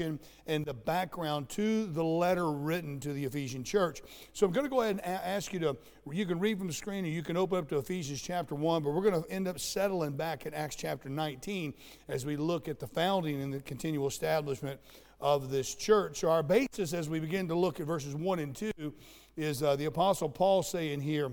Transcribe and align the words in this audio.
and 0.00 0.64
the 0.64 0.72
background 0.72 1.50
to 1.50 1.84
the 1.84 2.02
letter 2.02 2.50
written 2.50 2.98
to 2.98 3.12
the 3.12 3.26
Ephesian 3.26 3.62
church. 3.62 4.00
So 4.32 4.46
I'm 4.46 4.52
going 4.52 4.64
to 4.64 4.70
go 4.70 4.80
ahead 4.80 4.98
and 5.04 5.04
ask 5.04 5.52
you 5.52 5.58
to, 5.60 5.76
you 6.10 6.24
can 6.24 6.38
read 6.38 6.56
from 6.56 6.66
the 6.66 6.72
screen 6.72 7.04
or 7.04 7.08
you 7.08 7.22
can 7.22 7.36
open 7.36 7.58
up 7.58 7.68
to 7.68 7.76
Ephesians 7.76 8.22
chapter 8.22 8.54
1, 8.54 8.82
but 8.82 8.94
we're 8.94 9.02
going 9.02 9.22
to 9.22 9.30
end 9.30 9.46
up 9.46 9.60
settling 9.60 10.12
back 10.12 10.46
at 10.46 10.54
Acts 10.54 10.76
chapter 10.76 11.10
19 11.10 11.74
as 12.08 12.24
we 12.24 12.36
look 12.36 12.68
at 12.68 12.78
the 12.78 12.86
founding 12.86 13.42
and 13.42 13.52
the 13.52 13.60
continual 13.60 14.06
establishment 14.06 14.80
of 15.20 15.50
this 15.50 15.74
church. 15.74 16.20
So 16.20 16.30
our 16.30 16.42
basis 16.42 16.94
as 16.94 17.10
we 17.10 17.20
begin 17.20 17.46
to 17.48 17.54
look 17.54 17.78
at 17.78 17.86
verses 17.86 18.14
1 18.14 18.38
and 18.38 18.56
2 18.56 18.94
is 19.36 19.62
uh, 19.62 19.76
the 19.76 19.84
Apostle 19.84 20.30
Paul 20.30 20.62
saying 20.62 21.02
here 21.02 21.30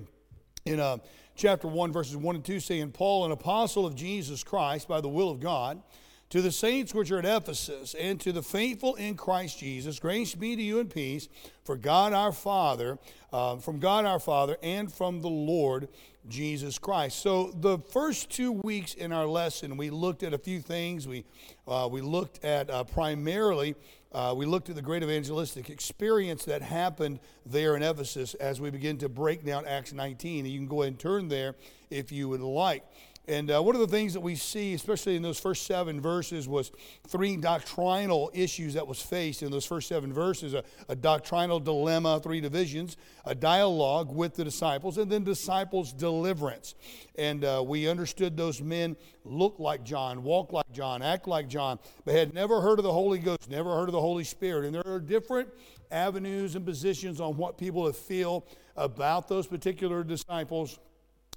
in 0.66 0.82
uh, 0.82 0.98
chapter 1.38 1.70
1, 1.70 1.94
verses 1.94 2.18
1 2.18 2.36
and 2.36 2.44
2, 2.44 2.60
saying, 2.60 2.92
Paul, 2.92 3.26
an 3.26 3.32
apostle 3.32 3.86
of 3.86 3.96
Jesus 3.96 4.44
Christ 4.44 4.90
by 4.90 5.00
the 5.00 5.08
will 5.08 5.30
of 5.30 5.40
God, 5.40 5.82
to 6.30 6.42
the 6.42 6.52
saints 6.52 6.94
which 6.94 7.12
are 7.12 7.20
at 7.20 7.26
Ephesus, 7.26 7.96
and 7.96 8.20
to 8.22 8.32
the 8.32 8.44
faithful 8.44 8.96
in 8.96 9.16
Christ 9.16 9.60
Jesus, 9.60 10.00
grace 10.00 10.36
be 10.36 10.56
to 10.56 10.62
you 10.62 10.80
and 10.80 10.90
peace, 10.90 11.28
for 11.64 11.76
God 11.76 12.14
our 12.14 12.32
Father, 12.32 13.00
uh, 13.34 13.58
from 13.58 13.80
God 13.80 14.06
our 14.06 14.20
Father, 14.20 14.58
and 14.62 14.92
from 14.92 15.22
the 15.22 15.30
Lord 15.30 15.90
Jesus 16.28 16.78
Christ. 16.78 17.20
So 17.20 17.52
the 17.56 17.80
first 17.80 18.30
two 18.30 18.52
weeks 18.52 18.94
in 18.94 19.12
our 19.12 19.26
lesson, 19.26 19.78
we 19.78 19.90
looked 19.90 20.22
at 20.22 20.34
a 20.34 20.38
few 20.38 20.62
things. 20.62 21.08
We 21.08 21.26
uh, 21.68 21.88
we 21.92 22.02
looked 22.02 22.44
at 22.44 22.70
uh, 22.70 22.84
primarily. 22.84 23.76
Uh, 24.12 24.34
we 24.36 24.48
looked 24.48 24.70
at 24.70 24.76
the 24.76 24.82
great 24.82 25.04
evangelistic 25.04 25.70
experience 25.70 26.44
that 26.46 26.64
happened 26.64 27.20
there 27.46 27.76
in 27.76 27.84
Ephesus 27.84 28.34
as 28.36 28.60
we 28.60 28.72
begin 28.72 28.98
to 28.98 29.08
break 29.08 29.46
down 29.46 29.68
Acts 29.68 29.94
19. 29.94 30.46
And 30.46 30.52
you 30.52 30.60
can 30.60 30.68
go 30.68 30.82
ahead 30.82 30.94
and 30.94 31.00
turn 31.00 31.28
there 31.28 31.54
if 31.92 32.12
you 32.12 32.28
would 32.28 32.42
like. 32.42 32.84
And 33.30 33.52
uh, 33.52 33.62
one 33.62 33.76
of 33.76 33.82
the 33.82 33.88
things 33.88 34.14
that 34.14 34.22
we 34.22 34.34
see, 34.34 34.74
especially 34.74 35.16
in 35.16 35.22
those 35.22 35.40
first 35.40 35.68
seven 35.68 36.02
verses, 36.02 36.48
was 36.48 36.72
three 37.08 37.38
doctrinal 37.38 38.32
issues 38.34 38.74
that 38.74 38.88
was 38.88 39.00
faced 39.04 39.44
in 39.44 39.52
those 39.52 39.68
first 39.68 39.88
seven 39.88 40.12
verses 40.12 40.56
a, 40.56 40.64
a, 40.88 40.96
doctrinal 40.96 41.60
dilemma, 41.60 42.20
three 42.24 42.42
divisions, 42.42 42.98
a 43.26 43.36
dialogue 43.36 44.12
with 44.12 44.34
the 44.34 44.44
disciples, 44.44 44.98
and 44.98 45.12
then 45.12 45.24
disciples' 45.24 45.94
deliverance. 45.94 46.74
And 47.20 47.46
uh, 47.46 47.64
we 47.64 47.88
understood 47.88 48.36
those 48.36 48.64
men 48.64 48.98
looked 49.24 49.60
like 49.60 49.84
John, 49.84 50.24
walked 50.24 50.52
like 50.52 50.72
John, 50.72 51.04
act 51.04 51.28
like 51.28 51.48
John, 51.48 51.78
but 52.06 52.16
had 52.16 52.34
never 52.34 52.62
heard 52.62 52.80
of 52.80 52.84
the 52.84 52.92
Holy 52.92 53.20
Ghost, 53.20 53.48
never 53.48 53.76
heard 53.76 53.90
of 53.90 53.94
the 53.94 54.02
Holy 54.02 54.24
Spirit. 54.24 54.66
And 54.66 54.74
there 54.74 54.88
are 54.88 55.00
different 55.00 55.50
avenues 55.92 56.56
and 56.56 56.66
positions 56.66 57.22
on 57.22 57.38
what 57.38 57.60
people 57.60 57.92
feel 57.94 58.48
about 58.76 59.28
those 59.28 59.46
particular 59.46 60.04
disciples 60.04 60.80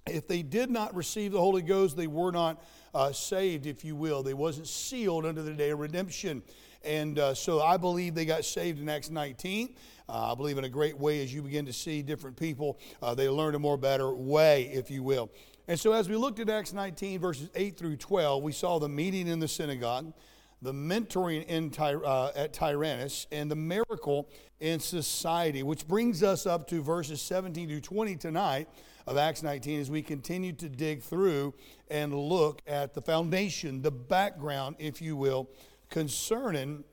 if 0.07 0.27
they 0.27 0.43
did 0.43 0.71
not 0.71 0.95
receive 0.95 1.33
the 1.33 1.39
Holy 1.39 1.63
Ghost, 1.63 1.97
they 1.97 2.07
were 2.07 2.33
not 2.33 2.63
uh, 2.95 3.13
saved, 3.13 3.67
if 3.67 3.85
you 3.85 3.95
will. 3.95 4.23
They 4.23 4.35
wasn't 4.35 4.69
sealed 4.69 5.25
under 5.25 5.43
the 5.43 5.53
day 5.53 5.71
of 5.71 5.79
redemption. 5.79 6.43
And 6.85 7.19
uh, 7.19 7.35
so 7.35 7.63
I 7.63 7.77
believe 7.77 8.15
they 8.15 8.25
got 8.25 8.45
saved 8.45 8.81
in 8.81 8.89
Acts 8.89 9.11
19. 9.11 9.77
Uh, 10.09 10.33
I 10.33 10.35
believe 10.35 10.59
in 10.59 10.65
a 10.65 10.69
great 10.69 10.99
way 10.99 11.23
as 11.23 11.33
you 11.33 11.43
begin 11.43 11.67
to 11.67 11.73
see 11.73 12.03
different 12.03 12.37
people, 12.37 12.79
uh, 13.01 13.15
they 13.15 13.29
learn 13.29 13.55
a 13.55 13.59
more 13.59 13.77
better 13.77 14.13
way, 14.13 14.65
if 14.73 14.91
you 14.91 15.03
will. 15.03 15.31
And 15.69 15.79
so 15.79 15.93
as 15.93 16.09
we 16.09 16.17
looked 16.17 16.41
at 16.41 16.51
Acts 16.51 16.73
19, 16.73 17.21
verses 17.21 17.49
8 17.55 17.77
through 17.77 17.97
12, 17.97 18.43
we 18.43 18.53
saw 18.53 18.81
the 18.81 18.89
meeting 18.89 19.29
in 19.29 19.39
the 19.39 19.47
synagogue, 19.47 20.13
the 20.61 20.73
mentoring 20.73 21.47
in 21.47 21.71
Ty- 21.71 21.95
uh, 21.95 22.33
at 22.35 22.53
Tyrannus, 22.53 23.29
and 23.31 23.49
the 23.49 23.57
miracle 23.57 24.29
in 24.59 24.81
society, 24.81 25.63
which 25.63 25.87
brings 25.87 26.25
us 26.25 26.47
up 26.47 26.67
to 26.69 26.83
verses 26.83 27.23
17 27.23 27.69
to 27.69 27.81
20 27.81 28.17
tonight 28.17 28.69
of 29.07 29.17
Acts 29.17 29.43
19 29.43 29.81
as 29.81 29.91
we 29.91 30.03
continue 30.03 30.53
to 30.55 30.69
dig 30.69 31.03
through 31.03 31.55
and 31.91 32.15
look 32.15 32.63
at 32.67 32.95
the 32.95 33.03
foundation, 33.03 33.83
the 33.83 33.91
background, 33.91 34.77
if 34.79 35.03
you 35.03 35.17
will, 35.17 35.49
concerning, 35.91 36.85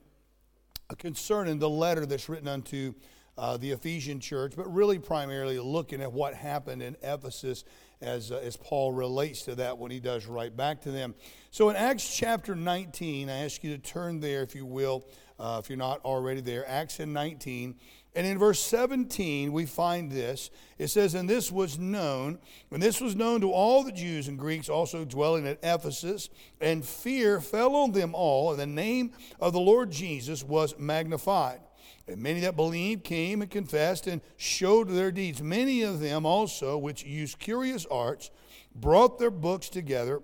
concerning 0.98 1.58
the 1.58 1.70
letter 1.70 2.06
that's 2.06 2.28
written 2.28 2.48
unto 2.48 2.94
uh, 3.38 3.56
the 3.56 3.70
Ephesian 3.70 4.20
church, 4.20 4.52
but 4.56 4.72
really 4.72 4.98
primarily 4.98 5.58
looking 5.58 6.02
at 6.02 6.12
what 6.12 6.34
happened 6.34 6.82
in 6.82 6.96
Ephesus 7.02 7.64
as, 8.02 8.32
uh, 8.32 8.36
as 8.36 8.56
Paul 8.56 8.92
relates 8.92 9.42
to 9.42 9.54
that 9.56 9.78
when 9.78 9.90
he 9.90 10.00
does 10.00 10.26
write 10.26 10.56
back 10.56 10.82
to 10.82 10.90
them. 10.90 11.14
So 11.50 11.70
in 11.70 11.76
Acts 11.76 12.16
chapter 12.16 12.54
19, 12.54 13.28
I 13.30 13.44
ask 13.44 13.62
you 13.64 13.76
to 13.76 13.78
turn 13.78 14.20
there, 14.20 14.42
if 14.42 14.54
you 14.54 14.66
will, 14.66 15.06
uh, 15.38 15.60
if 15.62 15.70
you're 15.70 15.78
not 15.78 16.04
already 16.04 16.40
there. 16.40 16.68
Acts 16.68 16.98
19. 16.98 17.76
And 18.14 18.26
in 18.26 18.38
verse 18.38 18.60
17, 18.60 19.52
we 19.52 19.66
find 19.66 20.10
this. 20.10 20.50
It 20.78 20.88
says, 20.88 21.14
And 21.14 21.30
this 21.30 21.52
was 21.52 21.78
known, 21.78 22.38
and 22.72 22.82
this 22.82 23.00
was 23.00 23.14
known 23.14 23.40
to 23.42 23.52
all 23.52 23.84
the 23.84 23.92
Jews 23.92 24.26
and 24.26 24.38
Greeks 24.38 24.68
also 24.68 25.04
dwelling 25.04 25.46
at 25.46 25.60
Ephesus, 25.62 26.28
and 26.60 26.84
fear 26.84 27.40
fell 27.40 27.76
on 27.76 27.92
them 27.92 28.14
all, 28.14 28.50
and 28.50 28.58
the 28.58 28.66
name 28.66 29.12
of 29.38 29.52
the 29.52 29.60
Lord 29.60 29.92
Jesus 29.92 30.42
was 30.42 30.76
magnified. 30.76 31.60
And 32.08 32.20
many 32.20 32.40
that 32.40 32.56
believed 32.56 33.04
came 33.04 33.42
and 33.42 33.50
confessed 33.50 34.08
and 34.08 34.20
showed 34.36 34.88
their 34.88 35.12
deeds. 35.12 35.40
Many 35.40 35.82
of 35.82 36.00
them 36.00 36.26
also, 36.26 36.76
which 36.76 37.04
used 37.04 37.38
curious 37.38 37.86
arts, 37.86 38.32
brought 38.74 39.20
their 39.20 39.30
books 39.30 39.68
together 39.68 40.20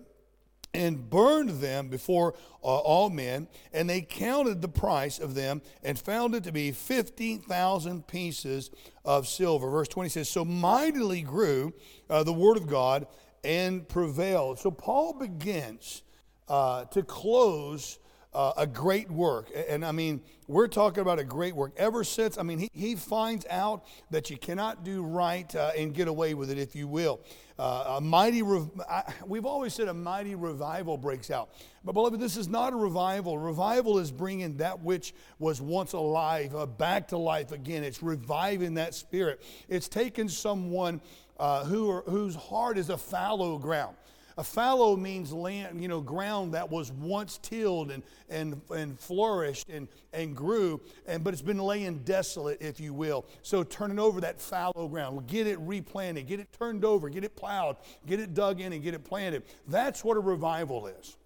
and 0.74 1.08
burned 1.08 1.60
them 1.60 1.88
before 1.88 2.34
uh, 2.62 2.66
all 2.66 3.08
men, 3.10 3.48
and 3.72 3.88
they 3.88 4.02
counted 4.02 4.60
the 4.60 4.68
price 4.68 5.18
of 5.18 5.34
them 5.34 5.62
and 5.82 5.98
found 5.98 6.34
it 6.34 6.44
to 6.44 6.52
be 6.52 6.72
50,000 6.72 8.06
pieces 8.06 8.70
of 9.04 9.26
silver. 9.26 9.70
Verse 9.70 9.88
20 9.88 10.08
says, 10.10 10.28
So 10.28 10.44
mightily 10.44 11.22
grew 11.22 11.72
uh, 12.10 12.22
the 12.22 12.32
word 12.32 12.56
of 12.56 12.66
God 12.66 13.06
and 13.44 13.88
prevailed. 13.88 14.58
So 14.58 14.70
Paul 14.70 15.14
begins 15.14 16.02
uh, 16.48 16.84
to 16.86 17.02
close 17.02 17.98
uh, 18.36 18.52
a 18.58 18.66
great 18.66 19.10
work. 19.10 19.48
And 19.68 19.82
I 19.82 19.92
mean, 19.92 20.20
we're 20.46 20.68
talking 20.68 21.00
about 21.00 21.18
a 21.18 21.24
great 21.24 21.56
work. 21.56 21.72
Ever 21.78 22.04
since, 22.04 22.36
I 22.36 22.42
mean, 22.42 22.58
he, 22.58 22.68
he 22.74 22.94
finds 22.94 23.46
out 23.48 23.86
that 24.10 24.28
you 24.28 24.36
cannot 24.36 24.84
do 24.84 25.02
right 25.02 25.52
uh, 25.56 25.70
and 25.76 25.94
get 25.94 26.06
away 26.06 26.34
with 26.34 26.50
it, 26.50 26.58
if 26.58 26.76
you 26.76 26.86
will. 26.86 27.20
Uh, 27.58 27.94
a 27.96 28.00
mighty, 28.02 28.42
rev- 28.42 28.70
I, 28.90 29.10
we've 29.26 29.46
always 29.46 29.72
said 29.72 29.88
a 29.88 29.94
mighty 29.94 30.34
revival 30.34 30.98
breaks 30.98 31.30
out. 31.30 31.48
But, 31.82 31.92
beloved, 31.92 32.20
this 32.20 32.36
is 32.36 32.46
not 32.46 32.74
a 32.74 32.76
revival. 32.76 33.38
Revival 33.38 33.98
is 33.98 34.12
bringing 34.12 34.58
that 34.58 34.82
which 34.82 35.14
was 35.38 35.62
once 35.62 35.94
alive 35.94 36.54
uh, 36.54 36.66
back 36.66 37.08
to 37.08 37.16
life 37.16 37.52
again. 37.52 37.84
It's 37.84 38.02
reviving 38.02 38.74
that 38.74 38.94
spirit. 38.94 39.40
It's 39.66 39.88
taking 39.88 40.28
someone 40.28 41.00
uh, 41.38 41.64
who 41.64 41.90
are, 41.90 42.02
whose 42.02 42.34
heart 42.34 42.76
is 42.76 42.90
a 42.90 42.98
fallow 42.98 43.56
ground. 43.56 43.96
A 44.38 44.44
fallow 44.44 44.96
means 44.96 45.32
land, 45.32 45.80
you 45.80 45.88
know, 45.88 46.02
ground 46.02 46.52
that 46.52 46.70
was 46.70 46.92
once 46.92 47.38
tilled 47.38 47.90
and, 47.90 48.02
and, 48.28 48.60
and 48.70 49.00
flourished 49.00 49.70
and, 49.70 49.88
and 50.12 50.36
grew, 50.36 50.78
and, 51.06 51.24
but 51.24 51.32
it's 51.32 51.42
been 51.42 51.58
laying 51.58 52.00
desolate, 52.00 52.60
if 52.60 52.78
you 52.78 52.92
will. 52.92 53.24
So 53.40 53.62
turning 53.62 53.98
over 53.98 54.20
that 54.20 54.38
fallow 54.38 54.88
ground, 54.88 55.26
get 55.26 55.46
it 55.46 55.58
replanted, 55.60 56.26
get 56.26 56.40
it 56.40 56.48
turned 56.52 56.84
over, 56.84 57.08
get 57.08 57.24
it 57.24 57.34
plowed, 57.34 57.76
get 58.06 58.20
it 58.20 58.34
dug 58.34 58.60
in, 58.60 58.74
and 58.74 58.82
get 58.82 58.92
it 58.92 59.04
planted. 59.04 59.42
That's 59.68 60.04
what 60.04 60.18
a 60.18 60.20
revival 60.20 60.86
is. 60.86 61.16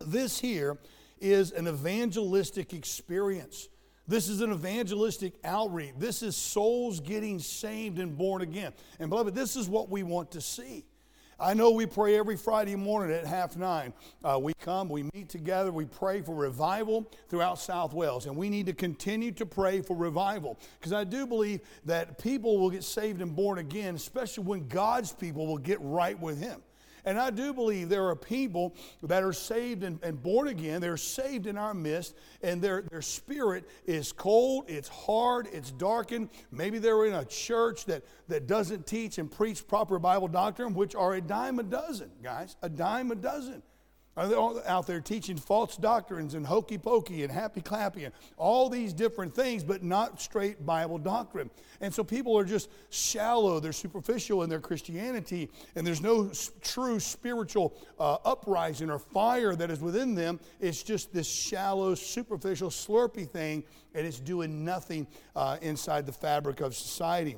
This 0.00 0.38
here 0.38 0.76
is 1.20 1.52
an 1.52 1.66
evangelistic 1.66 2.74
experience. 2.74 3.68
This 4.06 4.28
is 4.28 4.42
an 4.42 4.52
evangelistic 4.52 5.34
outreach. 5.42 5.94
This 5.96 6.22
is 6.22 6.36
souls 6.36 7.00
getting 7.00 7.38
saved 7.38 7.98
and 7.98 8.18
born 8.18 8.42
again. 8.42 8.72
And 8.98 9.08
beloved, 9.08 9.34
this 9.34 9.56
is 9.56 9.68
what 9.68 9.88
we 9.88 10.02
want 10.02 10.32
to 10.32 10.42
see. 10.42 10.84
I 11.42 11.54
know 11.54 11.72
we 11.72 11.86
pray 11.86 12.16
every 12.16 12.36
Friday 12.36 12.76
morning 12.76 13.16
at 13.16 13.26
half 13.26 13.56
nine. 13.56 13.92
Uh, 14.22 14.38
we 14.40 14.54
come, 14.54 14.88
we 14.88 15.02
meet 15.12 15.28
together, 15.28 15.72
we 15.72 15.86
pray 15.86 16.22
for 16.22 16.36
revival 16.36 17.10
throughout 17.28 17.58
South 17.58 17.92
Wales. 17.92 18.26
And 18.26 18.36
we 18.36 18.48
need 18.48 18.66
to 18.66 18.72
continue 18.72 19.32
to 19.32 19.44
pray 19.44 19.80
for 19.80 19.96
revival 19.96 20.56
because 20.78 20.92
I 20.92 21.02
do 21.02 21.26
believe 21.26 21.62
that 21.84 22.22
people 22.22 22.58
will 22.58 22.70
get 22.70 22.84
saved 22.84 23.20
and 23.20 23.34
born 23.34 23.58
again, 23.58 23.96
especially 23.96 24.44
when 24.44 24.68
God's 24.68 25.12
people 25.12 25.48
will 25.48 25.58
get 25.58 25.78
right 25.80 26.18
with 26.20 26.40
Him. 26.40 26.62
And 27.04 27.18
I 27.18 27.30
do 27.30 27.52
believe 27.52 27.88
there 27.88 28.06
are 28.08 28.16
people 28.16 28.74
that 29.02 29.22
are 29.22 29.32
saved 29.32 29.82
and, 29.82 29.98
and, 30.02 30.22
born 30.22 30.48
again. 30.48 30.80
They're 30.80 30.96
saved 30.96 31.46
in 31.46 31.58
our 31.58 31.74
midst, 31.74 32.14
and 32.42 32.62
their, 32.62 32.82
their 32.82 33.02
spirit 33.02 33.68
is 33.86 34.12
cold, 34.12 34.66
it's 34.68 34.88
hard, 34.88 35.48
it's 35.52 35.72
darkened. 35.72 36.28
Maybe 36.50 36.78
they're 36.78 37.06
in 37.06 37.14
a 37.14 37.24
church 37.24 37.86
that, 37.86 38.04
that 38.28 38.46
doesn't 38.46 38.86
teach 38.86 39.18
and 39.18 39.30
preach 39.30 39.66
proper 39.66 39.98
Bible 39.98 40.28
doctrine, 40.28 40.74
which 40.74 40.94
are 40.94 41.14
a 41.14 41.20
dime 41.20 41.58
a 41.58 41.64
dozen, 41.64 42.10
guys, 42.22 42.56
a 42.62 42.68
dime 42.68 43.10
a 43.10 43.16
dozen. 43.16 43.62
They're 44.14 44.68
out 44.68 44.86
there 44.86 45.00
teaching 45.00 45.38
false 45.38 45.76
doctrines 45.76 46.34
and 46.34 46.46
hokey 46.46 46.76
pokey 46.76 47.22
and 47.22 47.32
happy 47.32 47.62
clappy 47.62 48.04
and 48.04 48.12
all 48.36 48.68
these 48.68 48.92
different 48.92 49.34
things, 49.34 49.64
but 49.64 49.82
not 49.82 50.20
straight 50.20 50.66
Bible 50.66 50.98
doctrine. 50.98 51.48
And 51.80 51.94
so 51.94 52.04
people 52.04 52.38
are 52.38 52.44
just 52.44 52.68
shallow, 52.90 53.58
they're 53.58 53.72
superficial 53.72 54.42
in 54.42 54.50
their 54.50 54.60
Christianity, 54.60 55.50
and 55.76 55.86
there's 55.86 56.02
no 56.02 56.30
true 56.60 57.00
spiritual 57.00 57.74
uh, 57.98 58.18
uprising 58.24 58.90
or 58.90 58.98
fire 58.98 59.56
that 59.56 59.70
is 59.70 59.80
within 59.80 60.14
them. 60.14 60.40
It's 60.60 60.82
just 60.82 61.14
this 61.14 61.26
shallow, 61.26 61.94
superficial, 61.94 62.68
slurpy 62.68 63.26
thing, 63.26 63.64
and 63.94 64.06
it's 64.06 64.20
doing 64.20 64.62
nothing 64.62 65.06
uh, 65.34 65.56
inside 65.62 66.04
the 66.04 66.12
fabric 66.12 66.60
of 66.60 66.74
society. 66.74 67.36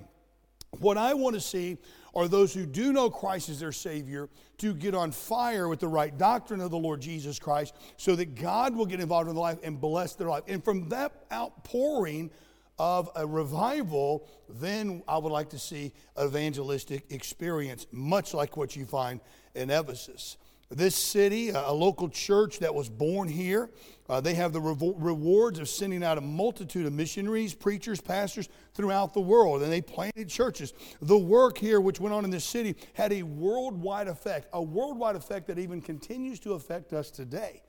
What 0.81 0.99
I 0.99 1.15
want 1.15 1.35
to 1.35 1.41
see 1.41 1.79
are 2.15 2.29
those 2.29 2.55
who 2.55 2.67
do 2.67 2.93
know 2.93 3.11
Christ 3.11 3.49
as 3.49 3.61
their 3.61 3.73
Savior 3.73 4.29
to 4.59 4.75
get 4.75 4.95
on 4.95 5.11
fire 5.11 5.69
with 5.69 5.81
the 5.81 5.89
right 5.89 6.17
doctrine 6.17 6.61
of 6.61 6.71
the 6.71 6.79
Lord 6.79 7.01
Jesus 7.01 7.39
Christ 7.39 7.75
so 7.97 8.15
that 8.17 8.35
God 8.35 8.75
will 8.77 8.87
get 8.87 9.01
involved 9.01 9.29
in 9.29 9.35
their 9.35 9.43
life 9.43 9.59
and 9.63 9.81
bless 9.81 10.15
their 10.15 10.29
life. 10.29 10.45
And 10.47 10.63
from 10.63 10.89
that 10.91 11.25
outpouring 11.33 12.31
of 12.79 13.09
a 13.15 13.27
revival, 13.27 14.27
then 14.49 15.03
I 15.07 15.19
would 15.19 15.33
like 15.33 15.51
to 15.51 15.59
see 15.59 15.93
evangelistic 16.21 17.11
experience, 17.11 17.87
much 17.93 18.35
like 18.35 18.57
what 18.57 18.75
you 18.75 18.85
find 18.85 19.21
in 19.55 19.71
Ephesus. 19.71 20.37
This 20.75 20.97
city, 20.97 21.51
a 21.51 21.71
local 21.71 22.09
church 22.09 22.59
that 22.59 22.75
was 22.75 22.89
born 22.89 23.29
here, 23.29 23.71
uh, 24.09 24.21
they 24.21 24.35
have 24.35 24.53
the 24.53 24.61
revo- 24.61 24.97
rewards 24.99 25.61
of 25.61 25.69
sending 25.69 26.03
out 26.03 26.19
a 26.19 26.21
multitude 26.21 26.85
of 26.85 26.93
missionaries, 26.93 27.55
preachers, 27.55 28.01
pastors 28.01 28.49
throughout 28.75 29.15
the 29.15 29.21
world, 29.21 29.63
and 29.63 29.73
they 29.73 29.81
planted 29.81 30.29
churches. 30.29 30.75
The 31.01 31.17
work 31.17 31.59
here, 31.59 31.81
which 31.81 32.01
went 32.01 32.13
on 32.13 32.25
in 32.25 32.31
this 32.31 32.45
city, 32.45 32.75
had 32.95 33.13
a 33.13 33.23
worldwide 33.23 34.09
effect, 34.09 34.49
a 34.53 34.61
worldwide 34.61 35.15
effect 35.15 35.47
that 35.47 35.61
even 35.61 35.81
continues 35.81 36.41
to 36.41 36.55
affect 36.55 36.93
us 36.93 37.11
today. 37.11 37.63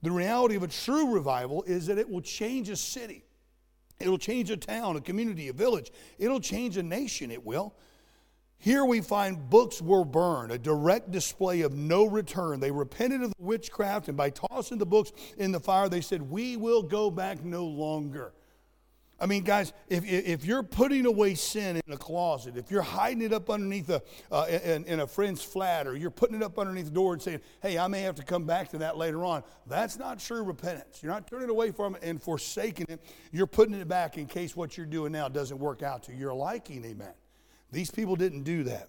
The 0.00 0.10
reality 0.10 0.54
of 0.54 0.62
a 0.62 0.68
true 0.68 1.12
revival 1.12 1.64
is 1.64 1.86
that 1.86 1.98
it 1.98 2.08
will 2.08 2.22
change 2.22 2.70
a 2.70 2.76
city, 2.76 3.24
it'll 4.00 4.16
change 4.16 4.50
a 4.50 4.56
town, 4.56 4.96
a 4.96 5.02
community, 5.02 5.48
a 5.48 5.52
village, 5.52 5.92
it'll 6.18 6.40
change 6.40 6.78
a 6.78 6.82
nation, 6.82 7.30
it 7.30 7.44
will. 7.44 7.74
Here 8.60 8.84
we 8.84 9.00
find 9.00 9.48
books 9.48 9.80
were 9.80 10.04
burned, 10.04 10.50
a 10.50 10.58
direct 10.58 11.12
display 11.12 11.60
of 11.60 11.74
no 11.74 12.06
return. 12.06 12.58
They 12.58 12.72
repented 12.72 13.22
of 13.22 13.30
the 13.30 13.44
witchcraft, 13.44 14.08
and 14.08 14.16
by 14.16 14.30
tossing 14.30 14.78
the 14.78 14.86
books 14.86 15.12
in 15.36 15.52
the 15.52 15.60
fire, 15.60 15.88
they 15.88 16.00
said, 16.00 16.22
We 16.22 16.56
will 16.56 16.82
go 16.82 17.08
back 17.10 17.44
no 17.44 17.64
longer. 17.64 18.32
I 19.20 19.26
mean, 19.26 19.42
guys, 19.42 19.72
if, 19.88 20.04
if 20.04 20.44
you're 20.44 20.62
putting 20.62 21.04
away 21.04 21.34
sin 21.34 21.80
in 21.84 21.92
a 21.92 21.96
closet, 21.96 22.56
if 22.56 22.70
you're 22.70 22.82
hiding 22.82 23.22
it 23.22 23.32
up 23.32 23.50
underneath 23.50 23.90
a, 23.90 24.00
uh, 24.30 24.46
in, 24.48 24.84
in, 24.84 25.00
a 25.00 25.08
friend's 25.08 25.42
flat, 25.42 25.88
or 25.88 25.96
you're 25.96 26.10
putting 26.10 26.36
it 26.36 26.42
up 26.42 26.56
underneath 26.56 26.84
the 26.84 26.92
door 26.92 27.14
and 27.14 27.22
saying, 27.22 27.40
hey, 27.60 27.78
I 27.78 27.88
may 27.88 28.02
have 28.02 28.14
to 28.16 28.22
come 28.22 28.44
back 28.44 28.68
to 28.70 28.78
that 28.78 28.96
later 28.96 29.24
on, 29.24 29.42
that's 29.66 29.98
not 29.98 30.20
true 30.20 30.44
repentance. 30.44 31.02
You're 31.02 31.10
not 31.10 31.28
turning 31.28 31.50
away 31.50 31.72
from 31.72 31.96
it 31.96 32.02
and 32.04 32.22
forsaking 32.22 32.86
it. 32.88 33.04
You're 33.32 33.48
putting 33.48 33.74
it 33.74 33.88
back 33.88 34.18
in 34.18 34.26
case 34.26 34.54
what 34.54 34.76
you're 34.76 34.86
doing 34.86 35.10
now 35.10 35.28
doesn't 35.28 35.58
work 35.58 35.82
out 35.82 36.04
to 36.04 36.14
your 36.14 36.32
liking. 36.32 36.84
Amen. 36.84 37.12
These 37.70 37.90
people 37.90 38.16
didn't 38.16 38.42
do 38.42 38.64
that. 38.64 38.88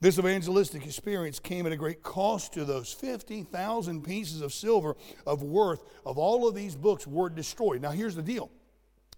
This 0.00 0.18
evangelistic 0.18 0.86
experience 0.86 1.40
came 1.40 1.66
at 1.66 1.72
a 1.72 1.76
great 1.76 2.02
cost 2.02 2.52
to 2.54 2.64
those 2.64 2.92
50,000 2.92 4.04
pieces 4.04 4.42
of 4.42 4.52
silver 4.52 4.96
of 5.26 5.42
worth 5.42 5.82
of 6.06 6.18
all 6.18 6.46
of 6.46 6.54
these 6.54 6.76
books 6.76 7.06
were 7.06 7.28
destroyed. 7.28 7.82
Now, 7.82 7.90
here's 7.90 8.14
the 8.14 8.22
deal 8.22 8.50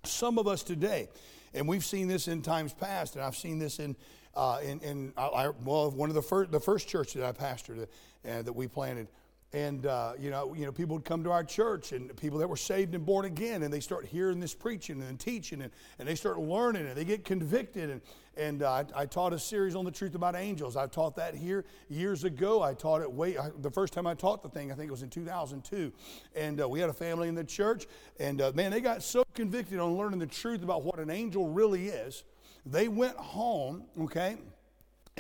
some 0.05 0.39
of 0.39 0.49
us 0.49 0.63
today, 0.63 1.09
and 1.53 1.69
we've 1.69 1.85
seen 1.85 2.09
this 2.09 2.29
in 2.29 2.41
times 2.41 2.73
past, 2.73 3.17
and 3.17 3.25
I've 3.25 3.37
seen 3.37 3.59
this 3.59 3.79
in, 3.79 3.95
uh, 4.35 4.61
in, 4.63 4.81
in 4.81 5.13
I, 5.19 5.51
well, 5.65 5.91
one 5.91 6.09
of 6.09 6.15
the 6.15 6.23
first, 6.23 6.51
the 6.51 6.61
first 6.61 6.89
church 6.89 7.13
that 7.13 7.25
I 7.25 7.33
pastored 7.33 7.87
uh, 8.27 8.43
that 8.43 8.53
we 8.55 8.67
planted 8.67 9.09
and 9.52 9.87
uh, 9.87 10.12
you 10.19 10.31
know, 10.31 10.55
you 10.55 10.64
know, 10.64 10.73
people 10.73 10.94
would 10.97 11.05
come 11.05 11.25
to 11.25 11.31
our 11.31 11.43
church, 11.43 11.93
and 11.93 12.17
people 12.17 12.38
that 12.38 12.49
were 12.49 12.56
saved 12.56 12.94
and 12.94 13.05
born 13.05 13.25
again, 13.25 13.62
and 13.62 13.73
they 13.73 13.81
start 13.81 14.06
hearing 14.06 14.38
this 14.38 14.55
preaching 14.55 15.02
and 15.02 15.19
teaching, 15.19 15.62
and, 15.62 15.73
and 15.99 16.06
they 16.06 16.14
start 16.14 16.38
learning, 16.38 16.87
and 16.87 16.97
they 16.97 17.05
get 17.05 17.25
convicted. 17.25 17.91
And 17.91 18.00
and 18.37 18.62
uh, 18.62 18.70
I, 18.73 18.85
I, 19.02 19.06
taught 19.06 19.32
a 19.32 19.38
series 19.38 19.75
on 19.75 19.85
the 19.85 19.91
truth 19.91 20.14
about 20.14 20.37
angels. 20.37 20.76
I 20.76 20.87
taught 20.87 21.17
that 21.17 21.35
here 21.35 21.64
years 21.88 22.23
ago. 22.23 22.62
I 22.62 22.75
taught 22.75 23.02
it 23.02 23.11
way 23.11 23.37
I, 23.37 23.50
the 23.61 23.70
first 23.70 23.93
time 23.93 24.06
I 24.06 24.14
taught 24.14 24.43
the 24.43 24.49
thing. 24.49 24.70
I 24.70 24.76
think 24.76 24.88
it 24.88 24.93
was 24.93 25.02
in 25.02 25.11
2002, 25.11 25.93
and 26.37 26.61
uh, 26.61 26.69
we 26.69 26.79
had 26.79 26.88
a 26.88 26.94
family 26.94 27.29
in 27.29 27.35
the 27.35 27.44
church, 27.44 27.87
and 28.20 28.41
uh, 28.41 28.53
man, 28.55 28.70
they 28.70 28.81
got 28.81 29.03
so 29.03 29.25
convicted 29.35 29.81
on 29.81 29.96
learning 29.96 30.20
the 30.20 30.26
truth 30.26 30.62
about 30.62 30.85
what 30.85 31.00
an 31.00 31.11
angel 31.11 31.49
really 31.49 31.88
is. 31.88 32.23
They 32.64 32.88
went 32.88 33.17
home, 33.17 33.85
okay 34.03 34.37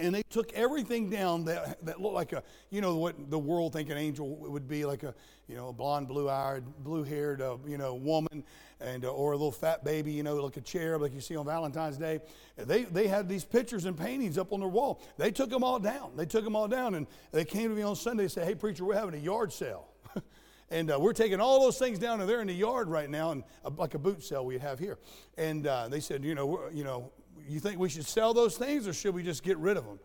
and 0.00 0.14
they 0.14 0.22
took 0.30 0.52
everything 0.52 1.10
down 1.10 1.44
that, 1.44 1.84
that 1.84 2.00
looked 2.00 2.14
like 2.14 2.32
a, 2.32 2.42
you 2.70 2.80
know, 2.80 2.96
what 2.96 3.30
the 3.30 3.38
world 3.38 3.72
think 3.72 3.90
an 3.90 3.96
angel 3.96 4.28
would 4.36 4.68
be 4.68 4.84
like 4.84 5.02
a, 5.02 5.14
you 5.48 5.56
know, 5.56 5.68
a 5.68 5.72
blonde, 5.72 6.08
blue-eyed, 6.08 6.64
blue-haired, 6.82 7.42
uh, 7.42 7.56
you 7.66 7.78
know, 7.78 7.94
woman, 7.94 8.44
and 8.80 9.04
uh, 9.04 9.12
or 9.12 9.32
a 9.32 9.36
little 9.36 9.52
fat 9.52 9.84
baby, 9.84 10.12
you 10.12 10.22
know, 10.22 10.36
like 10.36 10.56
a 10.56 10.60
cherub, 10.60 11.02
like 11.02 11.14
you 11.14 11.20
see 11.20 11.36
on 11.36 11.46
Valentine's 11.46 11.96
Day. 11.96 12.20
They 12.56 12.84
they 12.84 13.06
had 13.06 13.28
these 13.28 13.44
pictures 13.44 13.84
and 13.84 13.96
paintings 13.96 14.38
up 14.38 14.52
on 14.52 14.60
their 14.60 14.68
wall. 14.68 15.02
They 15.18 15.30
took 15.30 15.50
them 15.50 15.62
all 15.62 15.78
down. 15.78 16.12
They 16.16 16.26
took 16.26 16.44
them 16.44 16.56
all 16.56 16.68
down, 16.68 16.94
and 16.94 17.06
they 17.32 17.44
came 17.44 17.68
to 17.68 17.76
me 17.76 17.82
on 17.82 17.96
Sunday 17.96 18.24
and 18.24 18.32
said, 18.32 18.46
"Hey, 18.46 18.54
preacher, 18.54 18.84
we're 18.84 18.94
having 18.94 19.14
a 19.14 19.22
yard 19.22 19.52
sale." 19.52 19.88
and 20.70 20.90
uh, 20.90 20.98
we're 20.98 21.12
taking 21.12 21.40
all 21.40 21.60
those 21.60 21.78
things 21.78 21.98
down 21.98 22.20
and 22.20 22.28
they're 22.28 22.40
in 22.40 22.46
the 22.46 22.54
yard 22.54 22.88
right 22.88 23.10
now, 23.10 23.32
and 23.32 23.44
uh, 23.64 23.70
like 23.76 23.94
a 23.94 23.98
boot 23.98 24.22
sale 24.22 24.44
we 24.44 24.58
have 24.58 24.78
here. 24.78 24.98
And 25.36 25.66
uh, 25.66 25.88
they 25.88 26.00
said, 26.00 26.24
you 26.24 26.34
know, 26.34 26.68
you 26.72 26.84
know, 26.84 27.12
you 27.50 27.60
think 27.60 27.78
we 27.78 27.88
should 27.88 28.06
sell 28.06 28.34
those 28.34 28.56
things 28.56 28.86
or 28.86 28.92
should 28.92 29.14
we 29.14 29.22
just 29.22 29.42
get 29.42 29.58
rid 29.58 29.76
of 29.76 29.84
them? 29.84 29.98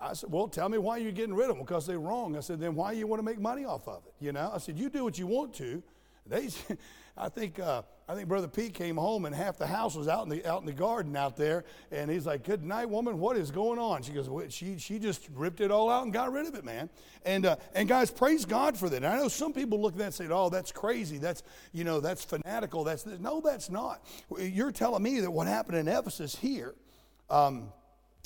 I 0.00 0.12
said, 0.12 0.30
well, 0.30 0.46
tell 0.46 0.68
me 0.68 0.78
why 0.78 0.98
you're 0.98 1.12
getting 1.12 1.34
rid 1.34 1.50
of 1.50 1.56
them 1.56 1.64
because 1.64 1.86
they're 1.86 1.98
wrong. 1.98 2.36
I 2.36 2.40
said, 2.40 2.60
then 2.60 2.74
why 2.74 2.92
you 2.92 3.06
want 3.06 3.18
to 3.18 3.24
make 3.24 3.40
money 3.40 3.64
off 3.64 3.88
of 3.88 4.04
it? 4.06 4.14
You 4.20 4.32
know, 4.32 4.50
I 4.54 4.58
said, 4.58 4.78
you 4.78 4.88
do 4.88 5.02
what 5.02 5.18
you 5.18 5.26
want 5.26 5.54
to. 5.54 5.82
They, 6.26 6.48
I 7.16 7.28
think, 7.28 7.58
uh, 7.58 7.82
I 8.08 8.14
think 8.14 8.28
Brother 8.28 8.46
Pete 8.46 8.74
came 8.74 8.96
home 8.96 9.24
and 9.24 9.34
half 9.34 9.58
the 9.58 9.66
house 9.66 9.96
was 9.96 10.06
out 10.06 10.22
in 10.22 10.28
the 10.28 10.46
out 10.46 10.60
in 10.60 10.66
the 10.66 10.72
garden 10.72 11.16
out 11.16 11.36
there, 11.36 11.64
and 11.90 12.10
he's 12.10 12.26
like, 12.26 12.44
"Good 12.44 12.64
night, 12.64 12.88
woman. 12.88 13.18
What 13.18 13.36
is 13.36 13.50
going 13.50 13.78
on?" 13.78 14.02
She 14.02 14.12
goes, 14.12 14.30
well, 14.30 14.48
"She 14.48 14.78
she 14.78 14.98
just 14.98 15.28
ripped 15.34 15.60
it 15.60 15.70
all 15.70 15.90
out 15.90 16.04
and 16.04 16.12
got 16.12 16.32
rid 16.32 16.46
of 16.46 16.54
it, 16.54 16.64
man." 16.64 16.88
And 17.26 17.44
uh, 17.44 17.56
and 17.74 17.88
guys, 17.88 18.10
praise 18.10 18.44
God 18.44 18.78
for 18.78 18.88
that. 18.88 18.96
And 18.96 19.06
I 19.06 19.16
know 19.16 19.28
some 19.28 19.52
people 19.52 19.80
look 19.80 19.92
at 19.92 19.98
that 19.98 20.04
and 20.04 20.14
say, 20.14 20.28
"Oh, 20.30 20.48
that's 20.48 20.72
crazy. 20.72 21.18
That's 21.18 21.42
you 21.72 21.84
know 21.84 22.00
that's 22.00 22.24
fanatical. 22.24 22.84
That's 22.84 23.04
no, 23.04 23.40
that's 23.40 23.68
not." 23.68 24.02
You're 24.38 24.72
telling 24.72 25.02
me 25.02 25.20
that 25.20 25.30
what 25.30 25.46
happened 25.46 25.78
in 25.78 25.88
Ephesus 25.88 26.36
here 26.36 26.74
um, 27.30 27.72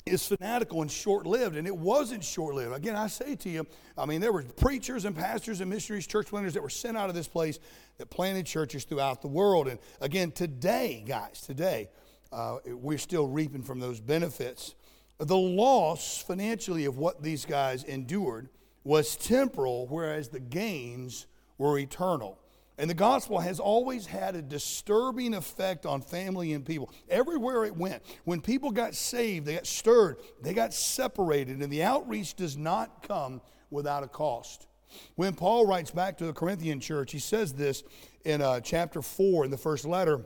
is 0.05 0.27
fanatical 0.27 0.81
and 0.81 0.91
short 0.91 1.25
lived, 1.25 1.55
and 1.55 1.65
it 1.65 1.75
wasn't 1.75 2.23
short 2.23 2.55
lived. 2.55 2.75
Again, 2.75 2.95
I 2.95 3.07
say 3.07 3.35
to 3.35 3.49
you, 3.49 3.65
I 3.97 4.05
mean, 4.05 4.19
there 4.19 4.33
were 4.33 4.43
preachers 4.43 5.05
and 5.05 5.15
pastors 5.15 5.61
and 5.61 5.69
missionaries, 5.69 6.07
church 6.07 6.27
planters 6.27 6.53
that 6.55 6.61
were 6.61 6.69
sent 6.69 6.97
out 6.97 7.09
of 7.09 7.15
this 7.15 7.27
place 7.27 7.59
that 7.97 8.09
planted 8.09 8.45
churches 8.45 8.83
throughout 8.83 9.21
the 9.21 9.29
world. 9.29 9.67
And 9.67 9.79
again, 10.01 10.31
today, 10.31 11.03
guys, 11.07 11.41
today, 11.41 11.89
uh, 12.31 12.57
we're 12.65 12.97
still 12.97 13.27
reaping 13.27 13.63
from 13.63 13.79
those 13.79 14.01
benefits. 14.01 14.75
The 15.19 15.37
loss 15.37 16.21
financially 16.21 16.85
of 16.85 16.97
what 16.97 17.21
these 17.21 17.45
guys 17.45 17.83
endured 17.83 18.49
was 18.83 19.15
temporal, 19.15 19.87
whereas 19.87 20.29
the 20.29 20.39
gains 20.39 21.27
were 21.57 21.77
eternal. 21.79 22.39
And 22.77 22.89
the 22.89 22.95
gospel 22.95 23.39
has 23.39 23.59
always 23.59 24.07
had 24.07 24.35
a 24.35 24.41
disturbing 24.41 25.35
effect 25.35 25.85
on 25.85 26.01
family 26.01 26.53
and 26.53 26.65
people. 26.65 26.91
Everywhere 27.07 27.65
it 27.65 27.75
went, 27.75 28.01
when 28.23 28.41
people 28.41 28.71
got 28.71 28.95
saved, 28.95 29.45
they 29.45 29.55
got 29.55 29.67
stirred, 29.67 30.17
they 30.41 30.53
got 30.53 30.73
separated, 30.73 31.61
and 31.61 31.71
the 31.71 31.83
outreach 31.83 32.35
does 32.35 32.57
not 32.57 33.03
come 33.07 33.41
without 33.69 34.03
a 34.03 34.07
cost. 34.07 34.67
When 35.15 35.35
Paul 35.35 35.67
writes 35.67 35.91
back 35.91 36.17
to 36.17 36.25
the 36.25 36.33
Corinthian 36.33 36.79
church, 36.79 37.11
he 37.11 37.19
says 37.19 37.53
this 37.53 37.83
in 38.25 38.41
uh, 38.41 38.59
chapter 38.59 39.01
4 39.01 39.45
in 39.45 39.51
the 39.51 39.57
first 39.57 39.85
letter, 39.85 40.25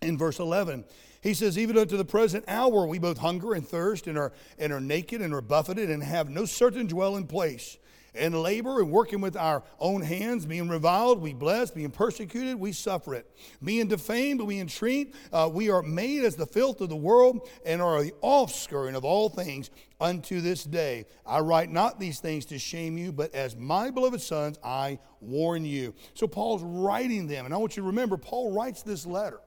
in 0.00 0.16
verse 0.16 0.38
11. 0.38 0.84
He 1.22 1.34
says, 1.34 1.58
Even 1.58 1.76
unto 1.78 1.96
the 1.96 2.04
present 2.04 2.44
hour 2.48 2.86
we 2.86 2.98
both 2.98 3.18
hunger 3.18 3.54
and 3.54 3.66
thirst 3.66 4.06
and 4.06 4.16
are, 4.18 4.32
and 4.58 4.72
are 4.72 4.80
naked 4.80 5.20
and 5.20 5.34
are 5.34 5.40
buffeted 5.40 5.90
and 5.90 6.02
have 6.02 6.28
no 6.28 6.44
certain 6.44 6.86
dwelling 6.86 7.26
place 7.26 7.78
and 8.14 8.40
labor 8.40 8.80
and 8.80 8.90
working 8.90 9.20
with 9.20 9.36
our 9.36 9.62
own 9.78 10.02
hands, 10.02 10.46
being 10.46 10.68
reviled, 10.68 11.20
we 11.20 11.34
bless, 11.34 11.70
being 11.70 11.90
persecuted, 11.90 12.56
we 12.56 12.72
suffer 12.72 13.14
it. 13.14 13.30
Being 13.62 13.88
defamed, 13.88 14.40
we 14.40 14.60
entreat, 14.60 15.14
uh, 15.32 15.50
we 15.52 15.70
are 15.70 15.82
made 15.82 16.24
as 16.24 16.36
the 16.36 16.46
filth 16.46 16.80
of 16.80 16.88
the 16.88 16.96
world 16.96 17.48
and 17.66 17.82
are 17.82 18.02
the 18.02 18.12
offscouring 18.22 18.94
of 18.94 19.04
all 19.04 19.28
things 19.28 19.70
unto 20.00 20.40
this 20.40 20.64
day. 20.64 21.06
I 21.26 21.40
write 21.40 21.70
not 21.70 21.98
these 21.98 22.20
things 22.20 22.44
to 22.46 22.58
shame 22.58 22.98
you, 22.98 23.12
but 23.12 23.34
as 23.34 23.56
my 23.56 23.90
beloved 23.90 24.20
sons, 24.20 24.58
I 24.62 24.98
warn 25.20 25.64
you. 25.64 25.94
So 26.14 26.26
Paul's 26.26 26.62
writing 26.62 27.26
them, 27.26 27.44
and 27.44 27.54
I 27.54 27.56
want 27.56 27.76
you 27.76 27.82
to 27.82 27.86
remember, 27.86 28.16
Paul 28.16 28.52
writes 28.52 28.82
this 28.82 29.06
letter. 29.06 29.40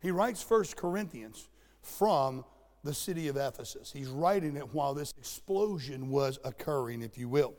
He 0.00 0.10
writes 0.10 0.42
First 0.42 0.76
Corinthians 0.76 1.48
from 1.82 2.44
the 2.82 2.94
city 2.94 3.28
of 3.28 3.36
Ephesus. 3.36 3.92
He's 3.92 4.08
writing 4.08 4.56
it 4.56 4.74
while 4.74 4.94
this 4.94 5.12
explosion 5.18 6.08
was 6.08 6.38
occurring, 6.44 7.02
if 7.02 7.18
you 7.18 7.28
will. 7.28 7.54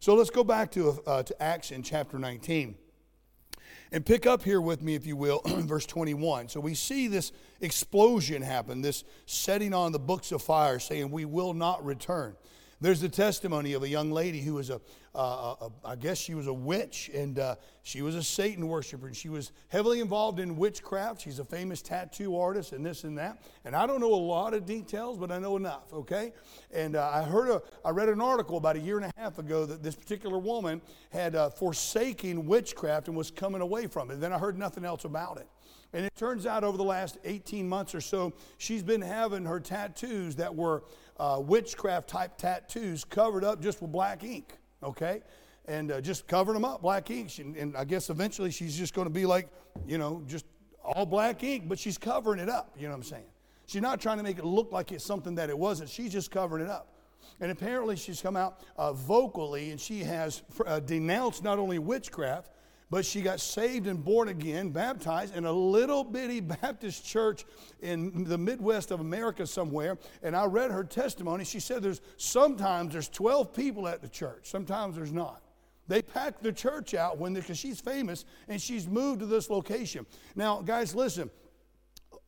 So 0.00 0.14
let's 0.14 0.30
go 0.30 0.42
back 0.42 0.70
to, 0.72 0.98
uh, 1.06 1.22
to 1.24 1.42
Acts 1.42 1.72
in 1.72 1.82
chapter 1.82 2.18
19 2.18 2.74
and 3.92 4.06
pick 4.06 4.26
up 4.26 4.42
here 4.42 4.62
with 4.62 4.80
me, 4.80 4.94
if 4.94 5.04
you 5.04 5.14
will, 5.14 5.42
verse 5.44 5.84
21. 5.84 6.48
So 6.48 6.58
we 6.58 6.74
see 6.74 7.06
this 7.06 7.32
explosion 7.60 8.40
happen, 8.40 8.80
this 8.80 9.04
setting 9.26 9.74
on 9.74 9.92
the 9.92 9.98
books 9.98 10.32
of 10.32 10.40
fire, 10.40 10.78
saying, 10.78 11.10
We 11.10 11.26
will 11.26 11.52
not 11.52 11.84
return. 11.84 12.34
There's 12.82 13.02
the 13.02 13.10
testimony 13.10 13.74
of 13.74 13.82
a 13.82 13.88
young 13.88 14.10
lady 14.10 14.40
who 14.40 14.54
was 14.54 14.70
a, 14.70 14.80
uh, 15.14 15.54
a 15.60 15.70
I 15.84 15.96
guess 15.96 16.16
she 16.16 16.34
was 16.34 16.46
a 16.46 16.52
witch, 16.52 17.10
and 17.12 17.38
uh, 17.38 17.56
she 17.82 18.00
was 18.00 18.14
a 18.14 18.22
Satan 18.22 18.66
worshiper, 18.68 19.06
and 19.06 19.14
she 19.14 19.28
was 19.28 19.52
heavily 19.68 20.00
involved 20.00 20.40
in 20.40 20.56
witchcraft. 20.56 21.20
She's 21.20 21.40
a 21.40 21.44
famous 21.44 21.82
tattoo 21.82 22.38
artist, 22.38 22.72
and 22.72 22.86
this 22.86 23.04
and 23.04 23.18
that. 23.18 23.42
And 23.66 23.76
I 23.76 23.86
don't 23.86 24.00
know 24.00 24.14
a 24.14 24.16
lot 24.16 24.54
of 24.54 24.64
details, 24.64 25.18
but 25.18 25.30
I 25.30 25.38
know 25.38 25.58
enough. 25.58 25.92
Okay, 25.92 26.32
and 26.72 26.96
uh, 26.96 27.10
I 27.12 27.22
heard 27.22 27.50
a, 27.50 27.62
I 27.84 27.90
read 27.90 28.08
an 28.08 28.20
article 28.20 28.56
about 28.56 28.76
a 28.76 28.80
year 28.80 28.96
and 28.98 29.06
a 29.06 29.20
half 29.20 29.38
ago 29.38 29.64
that 29.66 29.82
this 29.82 29.94
particular 29.94 30.38
woman 30.38 30.82
had 31.10 31.34
uh, 31.34 31.50
forsaken 31.50 32.46
witchcraft 32.46 33.08
and 33.08 33.16
was 33.16 33.30
coming 33.30 33.60
away 33.60 33.86
from 33.86 34.10
it. 34.10 34.20
Then 34.20 34.32
I 34.32 34.38
heard 34.38 34.58
nothing 34.58 34.84
else 34.84 35.04
about 35.04 35.38
it. 35.38 35.48
And 35.92 36.04
it 36.04 36.14
turns 36.14 36.46
out 36.46 36.62
over 36.62 36.76
the 36.76 36.84
last 36.84 37.18
18 37.24 37.68
months 37.68 37.94
or 37.94 38.00
so, 38.00 38.32
she's 38.58 38.82
been 38.82 39.00
having 39.00 39.44
her 39.44 39.58
tattoos 39.58 40.36
that 40.36 40.54
were 40.54 40.84
uh, 41.18 41.40
witchcraft 41.42 42.08
type 42.08 42.38
tattoos 42.38 43.04
covered 43.04 43.44
up 43.44 43.60
just 43.60 43.82
with 43.82 43.90
black 43.90 44.22
ink, 44.22 44.56
okay? 44.82 45.22
And 45.66 45.90
uh, 45.90 46.00
just 46.00 46.28
covering 46.28 46.54
them 46.54 46.64
up, 46.64 46.82
black 46.82 47.10
ink. 47.10 47.30
She, 47.30 47.42
and 47.42 47.76
I 47.76 47.84
guess 47.84 48.08
eventually 48.08 48.50
she's 48.50 48.76
just 48.76 48.94
going 48.94 49.06
to 49.06 49.12
be 49.12 49.26
like, 49.26 49.48
you 49.86 49.98
know, 49.98 50.22
just 50.26 50.46
all 50.84 51.06
black 51.06 51.42
ink, 51.42 51.64
but 51.68 51.78
she's 51.78 51.98
covering 51.98 52.40
it 52.40 52.48
up, 52.48 52.74
you 52.76 52.84
know 52.84 52.90
what 52.90 52.98
I'm 52.98 53.02
saying? 53.02 53.24
She's 53.66 53.82
not 53.82 54.00
trying 54.00 54.18
to 54.18 54.24
make 54.24 54.38
it 54.38 54.44
look 54.44 54.72
like 54.72 54.90
it's 54.92 55.04
something 55.04 55.36
that 55.36 55.48
it 55.48 55.58
wasn't. 55.58 55.90
She's 55.90 56.12
just 56.12 56.30
covering 56.30 56.64
it 56.64 56.70
up. 56.70 56.92
And 57.40 57.50
apparently, 57.50 57.96
she's 57.96 58.20
come 58.20 58.36
out 58.36 58.60
uh, 58.76 58.92
vocally 58.92 59.70
and 59.70 59.80
she 59.80 60.00
has 60.00 60.42
uh, 60.66 60.80
denounced 60.80 61.42
not 61.42 61.58
only 61.58 61.78
witchcraft, 61.78 62.50
but 62.90 63.06
she 63.06 63.22
got 63.22 63.40
saved 63.40 63.86
and 63.86 64.04
born 64.04 64.28
again, 64.28 64.70
baptized 64.70 65.36
in 65.36 65.44
a 65.44 65.52
little 65.52 66.02
bitty 66.02 66.40
Baptist 66.62 67.06
church 67.06 67.44
in 67.80 68.24
the 68.24 68.36
Midwest 68.36 68.90
of 68.90 69.00
America 69.00 69.46
somewhere. 69.46 69.96
And 70.22 70.36
I 70.36 70.44
read 70.44 70.70
her 70.70 70.84
testimony. 70.84 71.44
She 71.44 71.60
said 71.60 71.82
there's 71.82 72.00
sometimes 72.16 72.92
there's 72.92 73.08
12 73.08 73.54
people 73.54 73.86
at 73.86 74.02
the 74.02 74.08
church, 74.08 74.50
sometimes 74.50 74.96
there's 74.96 75.12
not. 75.12 75.42
They 75.88 76.02
packed 76.02 76.44
the 76.44 76.52
church 76.52 76.94
out 76.94 77.18
when 77.18 77.34
because 77.34 77.58
she's 77.58 77.80
famous 77.80 78.24
and 78.46 78.62
she's 78.62 78.86
moved 78.86 79.20
to 79.20 79.26
this 79.26 79.50
location. 79.50 80.06
Now, 80.36 80.60
guys, 80.60 80.94
listen 80.94 81.30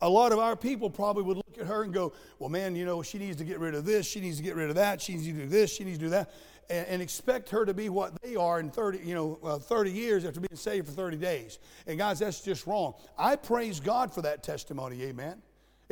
a 0.02 0.08
lot 0.08 0.32
of 0.32 0.38
our 0.38 0.56
people 0.56 0.90
probably 0.90 1.22
would 1.22 1.36
look 1.36 1.58
at 1.58 1.66
her 1.66 1.84
and 1.84 1.94
go, 1.94 2.12
Well, 2.38 2.50
man, 2.50 2.76
you 2.76 2.84
know, 2.84 3.02
she 3.02 3.18
needs 3.18 3.36
to 3.36 3.44
get 3.44 3.58
rid 3.58 3.74
of 3.74 3.84
this, 3.84 4.06
she 4.06 4.20
needs 4.20 4.36
to 4.36 4.42
get 4.42 4.56
rid 4.56 4.68
of 4.68 4.74
that, 4.74 5.00
she 5.00 5.14
needs 5.14 5.26
to 5.26 5.32
do 5.32 5.46
this, 5.46 5.72
she 5.72 5.84
needs 5.84 5.98
to 5.98 6.04
do 6.04 6.10
that, 6.10 6.30
and, 6.68 6.86
and 6.88 7.02
expect 7.02 7.48
her 7.50 7.64
to 7.64 7.72
be 7.72 7.88
what 7.88 8.20
they 8.20 8.36
are 8.36 8.60
in 8.60 8.70
30, 8.70 8.98
you 8.98 9.14
know, 9.14 9.38
uh, 9.44 9.58
30 9.58 9.92
years 9.92 10.24
after 10.24 10.40
being 10.40 10.56
saved 10.56 10.88
for 10.88 10.92
30 10.92 11.16
days. 11.16 11.58
And 11.86 11.98
guys, 11.98 12.18
that's 12.18 12.40
just 12.40 12.66
wrong. 12.66 12.94
I 13.16 13.36
praise 13.36 13.80
God 13.80 14.12
for 14.12 14.22
that 14.22 14.42
testimony, 14.42 15.02
amen. 15.04 15.40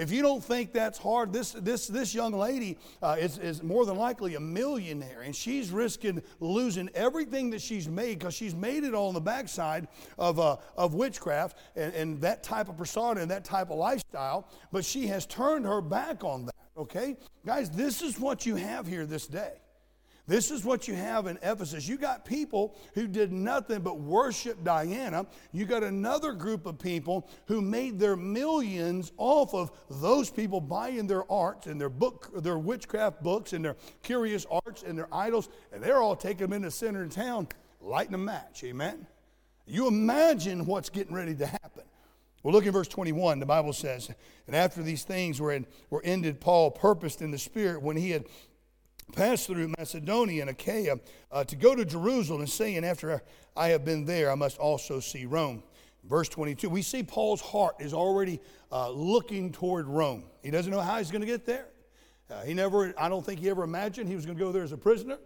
If 0.00 0.10
you 0.10 0.22
don't 0.22 0.42
think 0.42 0.72
that's 0.72 0.96
hard, 0.96 1.30
this, 1.30 1.52
this, 1.52 1.86
this 1.86 2.14
young 2.14 2.32
lady 2.32 2.78
uh, 3.02 3.16
is, 3.18 3.36
is 3.36 3.62
more 3.62 3.84
than 3.84 3.96
likely 3.96 4.34
a 4.34 4.40
millionaire, 4.40 5.20
and 5.20 5.36
she's 5.36 5.70
risking 5.70 6.22
losing 6.40 6.88
everything 6.94 7.50
that 7.50 7.60
she's 7.60 7.86
made 7.86 8.18
because 8.18 8.32
she's 8.32 8.54
made 8.54 8.84
it 8.84 8.94
all 8.94 9.08
on 9.08 9.14
the 9.14 9.20
backside 9.20 9.88
of, 10.18 10.40
uh, 10.40 10.56
of 10.74 10.94
witchcraft 10.94 11.58
and, 11.76 11.92
and 11.92 12.18
that 12.22 12.42
type 12.42 12.70
of 12.70 12.78
persona 12.78 13.20
and 13.20 13.30
that 13.30 13.44
type 13.44 13.70
of 13.70 13.76
lifestyle, 13.76 14.48
but 14.72 14.86
she 14.86 15.06
has 15.08 15.26
turned 15.26 15.66
her 15.66 15.82
back 15.82 16.24
on 16.24 16.46
that, 16.46 16.54
okay? 16.78 17.18
Guys, 17.44 17.68
this 17.68 18.00
is 18.00 18.18
what 18.18 18.46
you 18.46 18.56
have 18.56 18.86
here 18.86 19.04
this 19.04 19.26
day. 19.26 19.52
This 20.30 20.52
is 20.52 20.64
what 20.64 20.86
you 20.86 20.94
have 20.94 21.26
in 21.26 21.40
Ephesus. 21.42 21.88
You 21.88 21.98
got 21.98 22.24
people 22.24 22.76
who 22.94 23.08
did 23.08 23.32
nothing 23.32 23.80
but 23.80 23.98
worship 23.98 24.62
Diana. 24.62 25.26
You 25.50 25.64
got 25.64 25.82
another 25.82 26.34
group 26.34 26.66
of 26.66 26.78
people 26.78 27.28
who 27.46 27.60
made 27.60 27.98
their 27.98 28.14
millions 28.14 29.10
off 29.16 29.54
of 29.54 29.72
those 29.90 30.30
people 30.30 30.60
buying 30.60 31.08
their 31.08 31.28
arts 31.32 31.66
and 31.66 31.80
their 31.80 31.88
book, 31.88 32.30
their 32.44 32.58
witchcraft 32.58 33.24
books 33.24 33.54
and 33.54 33.64
their 33.64 33.74
curious 34.04 34.46
arts 34.64 34.84
and 34.84 34.96
their 34.96 35.12
idols, 35.12 35.48
and 35.72 35.82
they're 35.82 36.00
all 36.00 36.14
taking 36.14 36.46
them 36.46 36.52
in 36.52 36.62
the 36.62 36.70
center 36.70 37.02
of 37.02 37.10
town, 37.10 37.48
lighting 37.80 38.14
a 38.14 38.18
match. 38.18 38.62
Amen. 38.62 39.08
You 39.66 39.88
imagine 39.88 40.64
what's 40.64 40.90
getting 40.90 41.12
ready 41.12 41.34
to 41.34 41.46
happen. 41.48 41.82
Well, 42.44 42.54
look 42.54 42.66
at 42.66 42.72
verse 42.72 42.88
21. 42.88 43.40
The 43.40 43.46
Bible 43.46 43.72
says, 43.72 44.10
And 44.46 44.54
after 44.54 44.80
these 44.82 45.02
things 45.02 45.40
were, 45.40 45.52
in, 45.52 45.66
were 45.90 46.02
ended, 46.04 46.40
Paul 46.40 46.70
purposed 46.70 47.20
in 47.20 47.32
the 47.32 47.38
Spirit 47.38 47.82
when 47.82 47.96
he 47.96 48.10
had 48.10 48.26
passed 49.10 49.46
through 49.46 49.72
Macedonia 49.78 50.42
and 50.42 50.50
Achaia 50.50 50.98
uh, 51.30 51.44
to 51.44 51.56
go 51.56 51.74
to 51.74 51.84
Jerusalem 51.84 52.40
and 52.40 52.50
saying, 52.50 52.84
After 52.84 53.22
I 53.56 53.68
have 53.68 53.84
been 53.84 54.04
there, 54.04 54.30
I 54.30 54.34
must 54.34 54.58
also 54.58 55.00
see 55.00 55.26
Rome. 55.26 55.62
Verse 56.04 56.28
22, 56.28 56.68
we 56.68 56.82
see 56.82 57.02
Paul's 57.02 57.40
heart 57.40 57.76
is 57.78 57.92
already 57.92 58.40
uh, 58.72 58.90
looking 58.90 59.52
toward 59.52 59.86
Rome. 59.86 60.24
He 60.42 60.50
doesn't 60.50 60.72
know 60.72 60.80
how 60.80 60.98
he's 60.98 61.10
going 61.10 61.20
to 61.20 61.26
get 61.26 61.44
there. 61.44 61.66
Uh, 62.30 62.42
he 62.42 62.54
never, 62.54 62.94
I 62.96 63.08
don't 63.08 63.24
think 63.24 63.40
he 63.40 63.50
ever 63.50 63.64
imagined 63.64 64.08
he 64.08 64.14
was 64.14 64.24
going 64.24 64.38
to 64.38 64.42
go 64.42 64.52
there 64.52 64.62
as 64.62 64.72
a 64.72 64.78
prisoner, 64.78 65.18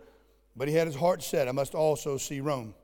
but 0.57 0.69
he 0.69 0.75
had 0.75 0.87
his 0.87 0.97
heart 0.97 1.23
set, 1.23 1.49
I 1.49 1.53
must 1.53 1.75
also 1.75 2.17
see 2.17 2.41
Rome. 2.41 2.75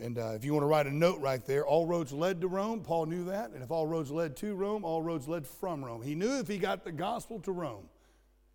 And 0.00 0.18
uh, 0.18 0.32
if 0.34 0.44
you 0.44 0.54
want 0.54 0.62
to 0.62 0.66
write 0.66 0.86
a 0.86 0.94
note 0.94 1.20
right 1.20 1.44
there, 1.44 1.64
all 1.66 1.86
roads 1.86 2.12
led 2.12 2.40
to 2.40 2.48
Rome. 2.48 2.80
Paul 2.80 3.06
knew 3.06 3.24
that. 3.26 3.50
And 3.50 3.62
if 3.62 3.70
all 3.70 3.86
roads 3.86 4.10
led 4.10 4.34
to 4.38 4.54
Rome, 4.54 4.82
all 4.82 5.02
roads 5.02 5.28
led 5.28 5.46
from 5.46 5.84
Rome. 5.84 6.00
He 6.00 6.14
knew 6.14 6.38
if 6.38 6.48
he 6.48 6.56
got 6.56 6.84
the 6.84 6.92
gospel 6.92 7.38
to 7.40 7.52
Rome, 7.52 7.84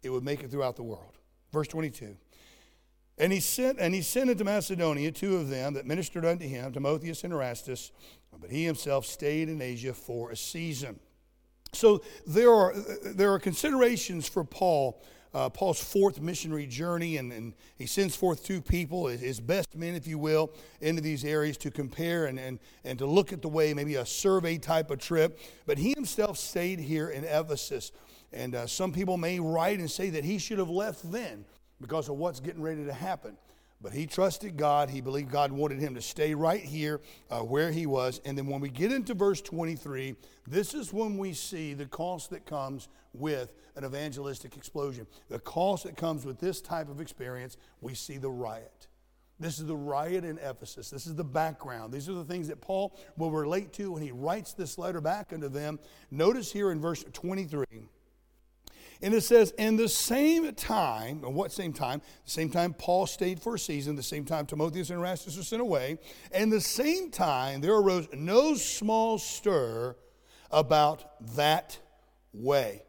it 0.02 0.10
would 0.10 0.24
make 0.24 0.44
it 0.44 0.50
throughout 0.50 0.76
the 0.76 0.84
world. 0.84 1.18
Verse 1.56 1.70
22. 1.70 2.18
And 3.18 3.32
he 3.32 3.40
sent 3.40 3.80
and 3.80 3.96
he 3.96 4.02
sent 4.02 4.30
into 4.30 4.44
Macedonia 4.44 5.10
two 5.10 5.38
of 5.38 5.48
them 5.48 5.74
that 5.76 5.86
ministered 5.86 6.26
unto 6.26 6.46
him, 6.46 6.74
Timotheus 6.74 7.24
and 7.24 7.32
Erastus, 7.32 7.94
but 8.42 8.52
he 8.52 8.66
himself 8.66 9.06
stayed 9.06 9.48
in 9.48 9.62
Asia 9.62 9.94
for 9.94 10.32
a 10.32 10.36
season. 10.36 11.00
So 11.72 12.02
there 12.28 12.52
are 12.52 12.74
there 13.06 13.32
are 13.32 13.40
considerations 13.40 14.28
for 14.28 14.44
Paul, 14.44 15.02
uh, 15.34 15.48
Paul's 15.48 15.82
fourth 15.82 16.20
missionary 16.20 16.66
journey, 16.66 17.16
and, 17.16 17.32
and 17.32 17.54
he 17.78 17.86
sends 17.86 18.18
forth 18.18 18.44
two 18.44 18.62
people, 18.62 19.08
his 19.08 19.40
best 19.40 19.76
men, 19.76 19.96
if 19.96 20.08
you 20.08 20.20
will, 20.20 20.52
into 20.82 21.02
these 21.02 21.24
areas 21.24 21.56
to 21.60 21.72
compare 21.72 22.26
and, 22.26 22.38
and, 22.38 22.60
and 22.84 23.00
to 23.00 23.06
look 23.06 23.32
at 23.32 23.42
the 23.42 23.48
way, 23.50 23.74
maybe 23.74 23.96
a 23.96 24.06
survey 24.06 24.58
type 24.58 24.92
of 24.92 25.00
trip. 25.00 25.40
But 25.66 25.78
he 25.78 25.94
himself 25.96 26.38
stayed 26.38 26.80
here 26.80 27.08
in 27.08 27.24
Ephesus. 27.24 27.94
And 28.36 28.54
uh, 28.54 28.68
some 28.68 28.92
people 28.92 29.16
may 29.16 29.40
write 29.40 29.80
and 29.80 29.90
say 29.90 30.10
that 30.12 30.26
he 30.26 30.38
should 30.38 30.60
have 30.60 30.70
left 30.70 31.10
then 31.10 31.46
because 31.80 32.10
of 32.10 32.18
what's 32.18 32.42
getting 32.42 32.62
ready 32.62 32.84
to 32.84 32.94
happen. 32.94 33.38
But 33.82 33.94
he 33.94 34.06
trusted 34.06 34.58
God. 34.58 34.90
He 34.90 35.00
believed 35.00 35.32
God 35.32 35.52
wanted 35.52 35.80
him 35.80 35.96
to 35.96 36.02
stay 36.02 36.34
right 36.34 36.62
here 36.62 37.02
uh, 37.30 37.40
where 37.40 37.72
he 37.72 37.86
was. 37.86 38.20
And 38.26 38.38
then 38.38 38.48
when 38.48 38.60
we 38.60 38.70
get 38.70 38.92
into 38.92 39.14
verse 39.14 39.42
23, 39.42 40.16
this 40.48 40.74
is 40.74 40.92
when 40.92 41.18
we 41.18 41.34
see 41.34 41.74
the 41.74 41.86
cost 41.86 42.30
that 42.32 42.46
comes 42.46 42.90
with 43.14 43.54
an 43.76 43.86
evangelistic 43.86 44.58
explosion. 44.58 45.08
The 45.30 45.40
cost 45.40 45.86
that 45.86 45.96
comes 45.96 46.26
with 46.26 46.40
this 46.40 46.62
type 46.62 46.90
of 46.90 47.00
experience, 47.00 47.58
we 47.80 47.94
see 47.94 48.18
the 48.18 48.30
riot. 48.30 48.88
This 49.40 49.60
is 49.60 49.66
the 49.66 49.76
riot 49.76 50.24
in 50.24 50.40
Ephesus. 50.40 50.90
This 50.90 51.08
is 51.08 51.16
the 51.16 51.24
background. 51.24 51.94
These 51.94 52.08
are 52.10 52.14
the 52.14 52.24
things 52.24 52.48
that 52.48 52.62
Paul 52.62 52.98
will 53.18 53.32
relate 53.32 53.74
to 53.74 53.92
when 53.92 54.02
he 54.02 54.12
writes 54.12 54.54
this 54.54 54.78
letter 54.78 55.02
back 55.02 55.34
unto 55.34 55.50
them. 55.50 55.80
Notice 56.10 56.52
here 56.52 56.72
in 56.72 56.80
verse 56.80 57.04
23 57.12 57.66
and 59.02 59.14
it 59.14 59.22
says, 59.22 59.52
in 59.58 59.76
the 59.76 59.90
same 59.90 60.54
time, 60.54 61.24
and 61.24 61.36
what 61.36 61.52
same 61.52 61.74
time? 61.74 62.02
The 62.26 62.32
same 62.32 62.50
time 62.50 62.74
Paul 62.74 63.08
stayed 63.08 63.42
for 63.42 63.56
a 63.56 63.60
season, 63.60 63.96
the 63.96 64.04
same 64.04 64.26
time 64.26 64.46
Timotheus 64.46 64.90
and 64.90 65.00
Erastus 65.00 65.38
were 65.38 65.44
sent 65.44 65.62
away, 65.62 65.98
and 66.32 66.52
the 66.52 66.62
same 66.62 67.12
time 67.12 67.62
there 67.62 67.76
arose 67.76 68.08
no 68.14 68.56
small 68.56 69.18
stir 69.18 69.96
about 70.52 71.36
that 71.36 71.80
way. 72.34 72.84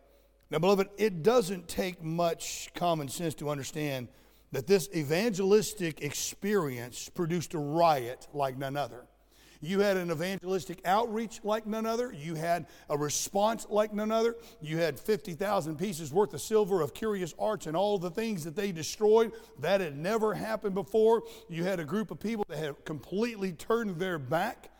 Now, 0.50 0.58
beloved, 0.58 0.88
it 0.96 1.22
doesn't 1.22 1.68
take 1.68 2.02
much 2.02 2.70
common 2.74 3.08
sense 3.08 3.34
to 3.36 3.50
understand 3.50 4.08
that 4.52 4.66
this 4.66 4.88
evangelistic 4.94 6.02
experience 6.02 7.08
produced 7.08 7.54
a 7.54 7.58
riot 7.58 8.28
like 8.32 8.56
none 8.56 8.76
other. 8.76 9.06
You 9.60 9.80
had 9.80 9.96
an 9.96 10.10
evangelistic 10.10 10.80
outreach 10.84 11.40
like 11.44 11.66
none 11.66 11.86
other. 11.86 12.12
You 12.12 12.34
had 12.34 12.66
a 12.88 12.96
response 12.96 13.66
like 13.68 13.92
none 13.92 14.12
other. 14.12 14.36
You 14.60 14.78
had 14.78 14.98
50,000 14.98 15.76
pieces 15.78 16.12
worth 16.12 16.34
of 16.34 16.40
silver 16.40 16.80
of 16.80 16.94
curious 16.94 17.34
arts 17.38 17.66
and 17.66 17.76
all 17.76 17.98
the 17.98 18.10
things 18.10 18.44
that 18.44 18.56
they 18.56 18.72
destroyed. 18.72 19.32
That 19.60 19.80
had 19.80 19.96
never 19.96 20.34
happened 20.34 20.74
before. 20.74 21.22
You 21.48 21.64
had 21.64 21.80
a 21.80 21.84
group 21.84 22.10
of 22.10 22.20
people 22.20 22.44
that 22.48 22.58
had 22.58 22.84
completely 22.84 23.52
turned 23.52 23.98
their 23.98 24.18
back 24.18 24.70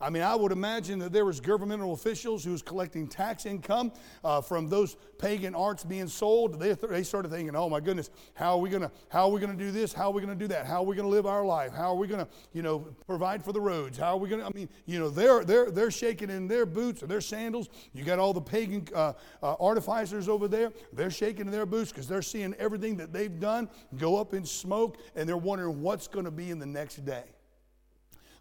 I 0.00 0.10
mean, 0.10 0.22
I 0.22 0.34
would 0.34 0.52
imagine 0.52 0.98
that 0.98 1.12
there 1.12 1.24
was 1.24 1.40
governmental 1.40 1.92
officials 1.92 2.44
who 2.44 2.52
was 2.52 2.62
collecting 2.62 3.06
tax 3.06 3.46
income 3.46 3.92
uh, 4.22 4.40
from 4.40 4.68
those 4.68 4.96
pagan 5.18 5.54
arts 5.54 5.84
being 5.84 6.08
sold. 6.08 6.60
They, 6.60 6.72
they 6.72 7.02
started 7.02 7.30
thinking, 7.30 7.56
"Oh 7.56 7.70
my 7.70 7.80
goodness, 7.80 8.10
how 8.34 8.52
are 8.52 8.58
we 8.58 8.68
gonna 8.68 8.90
how 9.08 9.24
are 9.26 9.30
we 9.30 9.40
gonna 9.40 9.54
do 9.54 9.70
this? 9.70 9.92
How 9.92 10.08
are 10.08 10.12
we 10.12 10.20
gonna 10.20 10.34
do 10.34 10.48
that? 10.48 10.66
How 10.66 10.82
are 10.82 10.84
we 10.84 10.96
gonna 10.96 11.08
live 11.08 11.26
our 11.26 11.44
life? 11.44 11.72
How 11.72 11.90
are 11.90 11.96
we 11.96 12.06
gonna 12.06 12.28
you 12.52 12.62
know 12.62 12.80
provide 13.06 13.42
for 13.42 13.52
the 13.52 13.60
roads? 13.60 13.96
How 13.96 14.14
are 14.14 14.18
we 14.18 14.28
gonna? 14.28 14.46
I 14.46 14.50
mean, 14.54 14.68
you 14.84 14.98
know, 14.98 15.08
they're 15.08 15.44
they're 15.44 15.70
they're 15.70 15.90
shaking 15.90 16.30
in 16.30 16.46
their 16.46 16.66
boots 16.66 17.02
or 17.02 17.06
their 17.06 17.22
sandals. 17.22 17.68
You 17.94 18.04
got 18.04 18.18
all 18.18 18.34
the 18.34 18.40
pagan 18.40 18.86
uh, 18.94 19.14
uh, 19.42 19.56
artificers 19.58 20.28
over 20.28 20.48
there. 20.48 20.72
They're 20.92 21.10
shaking 21.10 21.46
in 21.46 21.52
their 21.52 21.66
boots 21.66 21.90
because 21.90 22.06
they're 22.06 22.22
seeing 22.22 22.54
everything 22.54 22.96
that 22.98 23.12
they've 23.12 23.40
done 23.40 23.68
go 23.96 24.16
up 24.16 24.34
in 24.34 24.44
smoke, 24.44 24.98
and 25.14 25.28
they're 25.28 25.36
wondering 25.36 25.80
what's 25.80 26.06
going 26.06 26.24
to 26.24 26.30
be 26.30 26.50
in 26.50 26.58
the 26.58 26.66
next 26.66 27.04
day. 27.04 27.24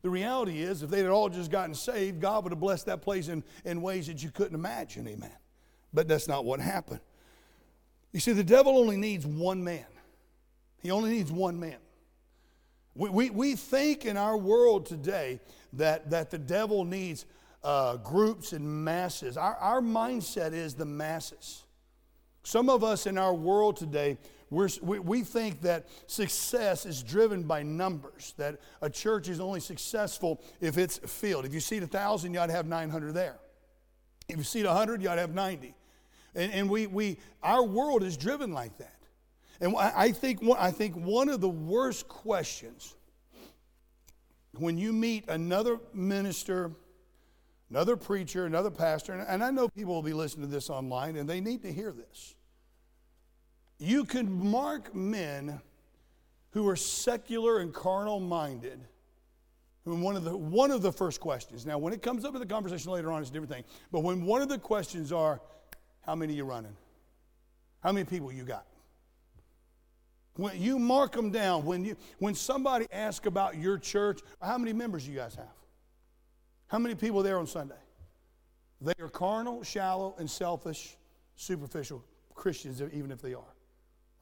The 0.06 0.12
reality 0.12 0.62
is, 0.62 0.84
if 0.84 0.92
they 0.92 1.00
had 1.00 1.10
all 1.10 1.30
just 1.30 1.50
gotten 1.50 1.74
saved, 1.74 2.22
God 2.22 2.44
would 2.44 2.52
have 2.52 2.60
blessed 2.60 2.86
that 2.86 3.02
place 3.02 3.28
in, 3.28 3.44
in 3.64 3.82
ways 3.82 4.06
that 4.06 4.22
you 4.22 4.30
couldn't 4.30 4.54
imagine. 4.54 5.08
Amen. 5.08 5.36
But 5.96 6.08
that's 6.08 6.28
not 6.28 6.46
what 6.46 6.60
happened. 6.60 7.00
You 8.12 8.20
see, 8.20 8.32
the 8.34 8.44
devil 8.44 8.78
only 8.78 8.98
needs 8.98 9.26
one 9.26 9.64
man, 9.64 9.88
he 10.78 10.92
only 10.92 11.10
needs 11.10 11.32
one 11.32 11.60
man. 11.60 11.78
We, 12.94 13.10
we, 13.10 13.30
we 13.32 13.56
think 13.56 14.06
in 14.06 14.16
our 14.16 14.38
world 14.38 14.86
today 14.86 15.40
that, 15.74 16.12
that 16.12 16.30
the 16.30 16.38
devil 16.38 16.86
needs 16.86 17.26
uh, 17.64 17.98
groups 17.98 18.54
and 18.54 18.86
masses. 18.86 19.38
Our, 19.38 19.56
our 19.56 19.82
mindset 19.82 20.54
is 20.54 20.76
the 20.76 20.86
masses. 20.86 21.64
Some 22.44 22.70
of 22.70 22.84
us 22.84 23.08
in 23.08 23.18
our 23.18 23.34
world 23.34 23.76
today 23.76 24.20
we're, 24.56 24.70
we, 24.82 25.00
we 25.00 25.22
think 25.22 25.62
that 25.64 25.86
success 26.08 26.86
is 26.86 27.04
driven 27.04 27.44
by 27.44 27.62
numbers, 27.62 28.34
that 28.38 28.62
a 28.82 28.90
church 28.90 29.28
is 29.28 29.42
only 29.42 29.60
successful 29.60 30.42
if 30.62 30.78
it's 30.78 30.98
filled. 30.98 31.46
If 31.46 31.54
you 31.54 31.60
seat 31.60 31.84
a 31.84 31.88
thousand, 31.88 32.34
you 32.34 32.40
ought 32.40 32.48
to 32.48 32.54
have 32.54 32.66
900 32.66 33.14
there. 33.14 33.38
If 34.30 34.38
you 34.38 34.44
seat 34.44 34.66
100, 34.66 35.02
you 35.02 35.10
ought 35.10 35.16
to 35.16 35.22
have 35.22 35.34
90. 35.34 35.76
And, 36.36 36.54
and 36.54 36.70
we, 36.70 36.88
we, 36.88 37.18
our 37.44 37.64
world 37.64 38.02
is 38.02 38.16
driven 38.16 38.54
like 38.54 38.78
that. 38.78 38.96
And 39.60 39.76
I 39.78 40.12
think, 40.12 40.40
I 40.58 40.72
think 40.72 40.96
one 40.96 41.28
of 41.28 41.42
the 41.42 41.50
worst 41.50 42.08
questions 42.08 42.96
when 44.58 44.78
you 44.78 44.94
meet 44.94 45.28
another 45.28 45.80
minister, 45.94 46.72
another 47.70 47.98
preacher, 47.98 48.46
another 48.46 48.72
pastor, 48.72 49.14
and 49.14 49.44
I 49.44 49.52
know 49.52 49.68
people 49.68 49.96
will 49.96 50.02
be 50.02 50.14
listening 50.14 50.48
to 50.48 50.52
this 50.54 50.70
online 50.70 51.18
and 51.18 51.28
they 51.28 51.42
need 51.42 51.62
to 51.64 51.74
hear 51.74 51.92
this. 51.92 52.36
You 53.78 54.06
can 54.06 54.32
mark 54.50 54.96
men 54.96 55.60
who 56.52 56.68
are 56.70 56.76
secular 56.76 57.60
and 57.60 57.74
carnal 57.74 58.20
minded. 58.20 58.80
One 59.84 60.16
of, 60.16 60.24
the, 60.24 60.36
one 60.36 60.72
of 60.72 60.82
the 60.82 60.92
first 60.92 61.20
questions. 61.20 61.66
Now, 61.66 61.78
when 61.78 61.94
it 61.94 62.02
comes 62.02 62.26
up 62.26 62.34
in 62.34 62.40
the 62.40 62.48
conversation 62.48 62.92
later 62.92 63.12
on, 63.12 63.22
it's 63.22 63.30
a 63.30 63.34
different 63.34 63.52
thing. 63.52 63.64
But 63.92 64.00
when 64.00 64.26
one 64.26 64.42
of 64.42 64.50
the 64.50 64.58
questions 64.58 65.12
are, 65.12 65.42
how 66.02 66.16
many 66.16 66.34
you 66.34 66.44
running? 66.44 66.76
How 67.84 67.92
many 67.92 68.06
people 68.06 68.32
you 68.32 68.46
got? 68.46 68.66
When 70.38 70.60
you 70.60 70.80
mark 70.80 71.12
them 71.12 71.30
down, 71.30 71.66
when, 71.66 71.86
you, 71.86 71.96
when 72.20 72.36
somebody 72.36 72.88
asks 72.92 73.28
about 73.28 73.58
your 73.58 73.78
church, 73.78 74.22
how 74.42 74.58
many 74.58 74.74
members 74.74 75.08
you 75.08 75.16
guys 75.16 75.36
have? 75.36 75.46
How 76.68 76.80
many 76.80 76.96
people 76.96 77.22
there 77.22 77.38
on 77.38 77.46
Sunday? 77.46 77.76
They 78.82 78.94
are 79.00 79.08
carnal, 79.08 79.64
shallow, 79.64 80.16
and 80.18 80.30
selfish, 80.30 80.98
superficial 81.36 82.04
Christians, 82.34 82.82
even 82.82 83.12
if 83.12 83.22
they 83.22 83.34
are. 83.34 83.55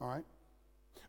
All 0.00 0.08
right? 0.08 0.24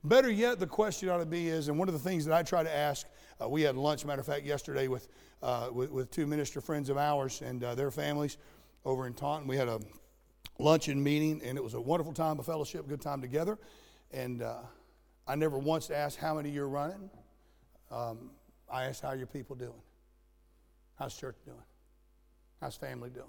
Better 0.04 0.30
yet, 0.30 0.60
the 0.60 0.68
question 0.68 1.10
ought 1.10 1.18
to 1.18 1.26
be 1.26 1.48
is, 1.50 1.68
and 1.68 1.80
one 1.80 1.88
of 1.88 1.94
the 1.94 2.00
things 2.00 2.26
that 2.26 2.34
I 2.34 2.44
try 2.44 2.62
to 2.62 2.74
ask, 2.74 3.08
uh, 3.42 3.50
we 3.50 3.64
had 3.64 3.76
lunch, 3.76 4.06
matter 4.06 4.22
of 4.22 4.28
fact, 4.28 4.46
yesterday 4.46 4.88
with, 4.88 5.08
uh, 5.42 5.70
with, 5.72 5.90
with, 5.92 6.12
two 6.12 6.28
minister 6.28 6.62
friends 6.62 6.90
of 6.90 6.98
ours 6.98 7.42
and 7.42 7.64
uh, 7.64 7.74
their 7.74 7.90
families 7.90 8.38
over 8.86 9.08
in 9.08 9.14
Taunton. 9.16 9.48
We 9.48 9.58
had 9.58 9.68
a 9.68 9.80
luncheon 10.60 11.02
meeting, 11.02 11.42
and 11.44 11.58
it 11.58 11.64
was 11.64 11.74
a 11.74 11.82
wonderful 11.82 12.14
time 12.14 12.38
of 12.38 12.46
fellowship, 12.46 12.88
good 12.88 13.02
time 13.02 13.20
together. 13.20 13.58
And 14.12 14.44
uh, 14.44 14.60
I 15.28 15.36
never 15.36 15.58
once 15.58 15.90
asked 15.90 16.18
how 16.18 16.36
many 16.36 16.52
you're 16.52 16.70
running. 16.70 17.10
Um, 17.90 18.30
I 18.72 18.86
asked 18.86 19.02
how 19.02 19.14
your 19.14 19.28
people 19.28 19.56
doing. 19.56 19.82
How's 21.00 21.16
church 21.16 21.38
doing? 21.46 21.58
How's 22.62 22.76
family 22.76 23.10
doing? 23.10 23.26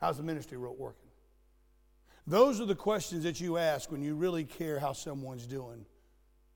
How's 0.00 0.16
the 0.16 0.22
ministry 0.22 0.58
working? 0.58 1.03
Those 2.26 2.60
are 2.60 2.66
the 2.66 2.74
questions 2.74 3.24
that 3.24 3.40
you 3.40 3.58
ask 3.58 3.90
when 3.90 4.02
you 4.02 4.14
really 4.14 4.44
care 4.44 4.78
how 4.78 4.92
someone's 4.92 5.46
doing. 5.46 5.84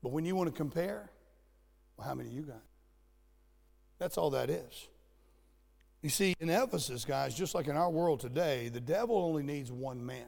But 0.01 0.11
when 0.11 0.25
you 0.25 0.35
want 0.35 0.49
to 0.49 0.55
compare, 0.55 1.09
well, 1.97 2.07
how 2.07 2.15
many 2.15 2.29
you 2.29 2.41
got? 2.41 2.63
That's 3.99 4.17
all 4.17 4.31
that 4.31 4.49
is. 4.49 4.87
You 6.01 6.09
see, 6.09 6.33
in 6.39 6.49
Ephesus, 6.49 7.03
guys, 7.03 7.35
just 7.35 7.53
like 7.53 7.67
in 7.67 7.75
our 7.75 7.89
world 7.89 8.21
today, 8.21 8.69
the 8.69 8.79
devil 8.79 9.17
only 9.17 9.43
needs 9.43 9.71
one 9.71 10.05
man. 10.05 10.27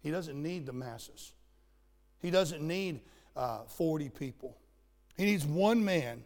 He 0.00 0.10
doesn't 0.10 0.40
need 0.40 0.66
the 0.66 0.72
masses. 0.72 1.32
He 2.20 2.30
doesn't 2.30 2.60
need 2.60 3.00
uh, 3.36 3.62
40 3.64 4.08
people. 4.10 4.58
He 5.16 5.24
needs 5.24 5.46
one 5.46 5.84
man 5.84 6.24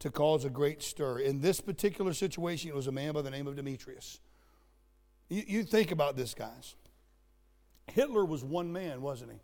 to 0.00 0.10
cause 0.10 0.44
a 0.44 0.50
great 0.50 0.82
stir. 0.82 1.18
In 1.18 1.40
this 1.40 1.60
particular 1.60 2.14
situation, 2.14 2.70
it 2.70 2.74
was 2.74 2.86
a 2.86 2.92
man 2.92 3.12
by 3.12 3.22
the 3.22 3.30
name 3.30 3.46
of 3.46 3.56
Demetrius. 3.56 4.18
You, 5.28 5.42
you 5.46 5.62
think 5.62 5.90
about 5.90 6.16
this, 6.16 6.32
guys. 6.32 6.74
Hitler 7.94 8.24
was 8.24 8.44
one 8.44 8.72
man, 8.72 9.02
wasn't 9.02 9.32
he? 9.32 9.38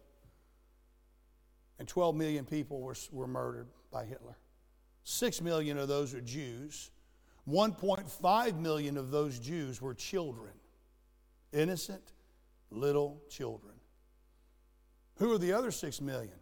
And 1.79 1.87
12 1.87 2.15
million 2.15 2.45
people 2.45 2.81
were, 2.81 2.95
were 3.13 3.27
murdered 3.27 3.69
by 3.93 4.05
Hitler. 4.05 4.37
Six 5.05 5.41
million 5.41 5.79
of 5.79 5.89
those 5.89 6.15
are 6.15 6.21
Jews. 6.21 6.91
1.5 7.49 8.59
million 8.59 8.97
of 8.97 9.11
those 9.11 9.39
Jews 9.39 9.81
were 9.81 9.95
children, 9.95 10.53
innocent 11.53 12.13
little 12.71 13.23
children. 13.31 13.75
Who 15.17 15.33
are 15.33 15.39
the 15.39 15.53
other 15.53 15.71
six 15.71 16.01
million? 16.01 16.35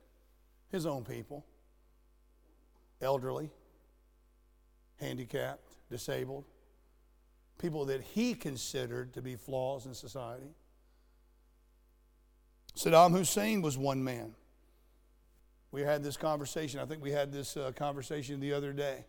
His 0.70 0.86
own 0.86 1.04
people 1.04 1.44
elderly, 3.00 3.50
handicapped, 4.98 5.74
disabled, 5.90 6.44
people 7.58 7.84
that 7.84 8.00
he 8.00 8.34
considered 8.34 9.12
to 9.12 9.22
be 9.22 9.36
flaws 9.36 9.86
in 9.86 9.94
society. 9.94 10.54
Saddam 12.76 13.12
Hussein 13.12 13.62
was 13.62 13.78
one 13.78 14.02
man. 14.02 14.34
We 15.70 15.82
had 15.82 16.02
this 16.02 16.16
conversation. 16.16 16.80
I 16.80 16.86
think 16.86 17.02
we 17.02 17.10
had 17.10 17.32
this 17.32 17.56
uh, 17.56 17.72
conversation 17.74 18.40
the 18.40 18.52
other 18.52 18.72
day. 18.72 19.04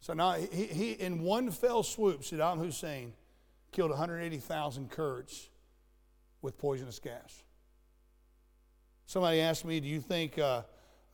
So 0.00 0.12
now, 0.12 0.32
he, 0.32 0.64
he, 0.66 0.92
in 0.92 1.20
one 1.20 1.50
fell 1.50 1.82
swoop, 1.82 2.22
Saddam 2.22 2.58
Hussein 2.58 3.12
killed 3.72 3.90
180,000 3.90 4.90
Kurds 4.90 5.48
with 6.42 6.58
poisonous 6.58 6.98
gas. 6.98 7.42
Somebody 9.06 9.40
asked 9.40 9.64
me, 9.64 9.80
Do 9.80 9.88
you 9.88 10.00
think 10.00 10.38
uh, 10.38 10.62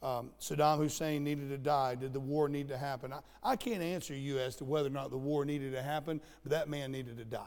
um, 0.02 0.30
Saddam 0.40 0.78
Hussein 0.78 1.24
needed 1.24 1.48
to 1.50 1.58
die? 1.58 1.94
Did 1.94 2.12
the 2.12 2.20
war 2.20 2.48
need 2.48 2.68
to 2.68 2.78
happen? 2.78 3.12
I, 3.12 3.20
I 3.42 3.56
can't 3.56 3.82
answer 3.82 4.14
you 4.14 4.38
as 4.38 4.56
to 4.56 4.64
whether 4.64 4.88
or 4.88 4.92
not 4.92 5.10
the 5.10 5.18
war 5.18 5.44
needed 5.44 5.72
to 5.72 5.82
happen, 5.82 6.20
but 6.42 6.52
that 6.52 6.68
man 6.68 6.92
needed 6.92 7.18
to 7.18 7.24
die. 7.24 7.44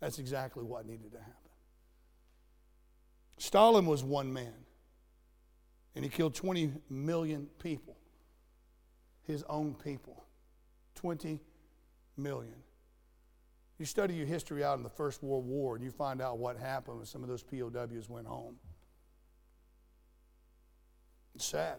That's 0.00 0.18
exactly 0.18 0.64
what 0.64 0.86
needed 0.86 1.12
to 1.12 1.18
happen. 1.18 1.47
Stalin 3.38 3.86
was 3.86 4.04
one 4.04 4.32
man, 4.32 4.54
and 5.94 6.04
he 6.04 6.10
killed 6.10 6.34
20 6.34 6.72
million 6.90 7.48
people, 7.62 7.96
his 9.22 9.44
own 9.48 9.74
people. 9.74 10.24
20 10.96 11.40
million. 12.16 12.54
You 13.78 13.86
study 13.86 14.14
your 14.14 14.26
history 14.26 14.64
out 14.64 14.76
in 14.76 14.82
the 14.82 14.90
First 14.90 15.22
World 15.22 15.46
War, 15.46 15.76
and 15.76 15.84
you 15.84 15.92
find 15.92 16.20
out 16.20 16.38
what 16.38 16.56
happened 16.56 16.96
when 16.96 17.06
some 17.06 17.22
of 17.22 17.28
those 17.28 17.44
POWs 17.44 18.08
went 18.08 18.26
home. 18.26 18.56
It's 21.36 21.44
sad. 21.44 21.76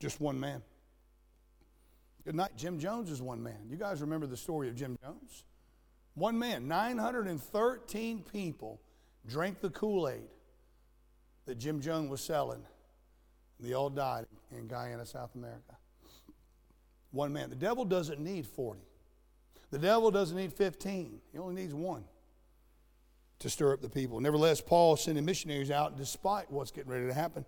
Just 0.00 0.18
one 0.18 0.40
man. 0.40 0.62
Good 2.24 2.34
night. 2.34 2.52
Jim 2.56 2.78
Jones 2.78 3.10
is 3.10 3.20
one 3.20 3.42
man. 3.42 3.68
You 3.68 3.76
guys 3.76 4.00
remember 4.00 4.26
the 4.26 4.36
story 4.36 4.68
of 4.68 4.76
Jim 4.76 4.96
Jones? 5.02 5.44
One 6.14 6.38
man, 6.38 6.66
913 6.66 8.24
people 8.32 8.80
drank 9.26 9.60
the 9.60 9.70
Kool 9.70 10.08
Aid 10.08 10.28
that 11.46 11.58
Jim 11.58 11.80
Jones 11.80 12.10
was 12.10 12.20
selling. 12.20 12.62
They 13.58 13.74
all 13.74 13.90
died 13.90 14.26
in 14.56 14.66
Guyana, 14.66 15.04
South 15.04 15.34
America. 15.34 15.76
One 17.10 17.32
man. 17.32 17.50
The 17.50 17.56
devil 17.56 17.84
doesn't 17.84 18.20
need 18.20 18.46
40. 18.46 18.80
The 19.70 19.78
devil 19.78 20.10
doesn't 20.10 20.36
need 20.36 20.52
15. 20.52 21.20
He 21.32 21.38
only 21.38 21.54
needs 21.54 21.74
one 21.74 22.04
to 23.40 23.50
stir 23.50 23.72
up 23.72 23.80
the 23.80 23.88
people. 23.88 24.20
Nevertheless, 24.20 24.60
Paul 24.60 24.96
sending 24.96 25.24
missionaries 25.24 25.70
out 25.70 25.96
despite 25.96 26.50
what's 26.50 26.70
getting 26.70 26.90
ready 26.90 27.06
to 27.06 27.14
happen. 27.14 27.44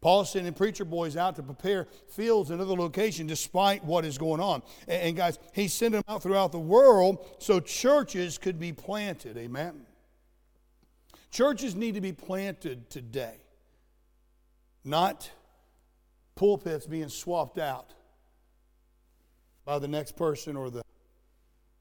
Paul's 0.00 0.30
sending 0.30 0.52
preacher 0.52 0.84
boys 0.84 1.16
out 1.16 1.34
to 1.36 1.42
prepare 1.42 1.88
fields 2.08 2.50
in 2.50 2.60
other 2.60 2.74
locations 2.74 3.28
despite 3.28 3.84
what 3.84 4.04
is 4.04 4.16
going 4.16 4.40
on. 4.40 4.62
And, 4.86 5.02
and 5.02 5.16
guys, 5.16 5.38
he's 5.52 5.72
sending 5.72 6.00
them 6.00 6.14
out 6.14 6.22
throughout 6.22 6.52
the 6.52 6.58
world 6.58 7.26
so 7.38 7.58
churches 7.58 8.38
could 8.38 8.60
be 8.60 8.72
planted. 8.72 9.36
Amen. 9.36 9.86
Churches 11.30 11.74
need 11.74 11.94
to 11.94 12.00
be 12.00 12.12
planted 12.12 12.88
today, 12.90 13.36
not 14.84 15.30
pulpits 16.34 16.86
being 16.86 17.08
swapped 17.08 17.58
out 17.58 17.92
by 19.64 19.78
the 19.78 19.88
next 19.88 20.16
person 20.16 20.56
or 20.56 20.70
the, 20.70 20.82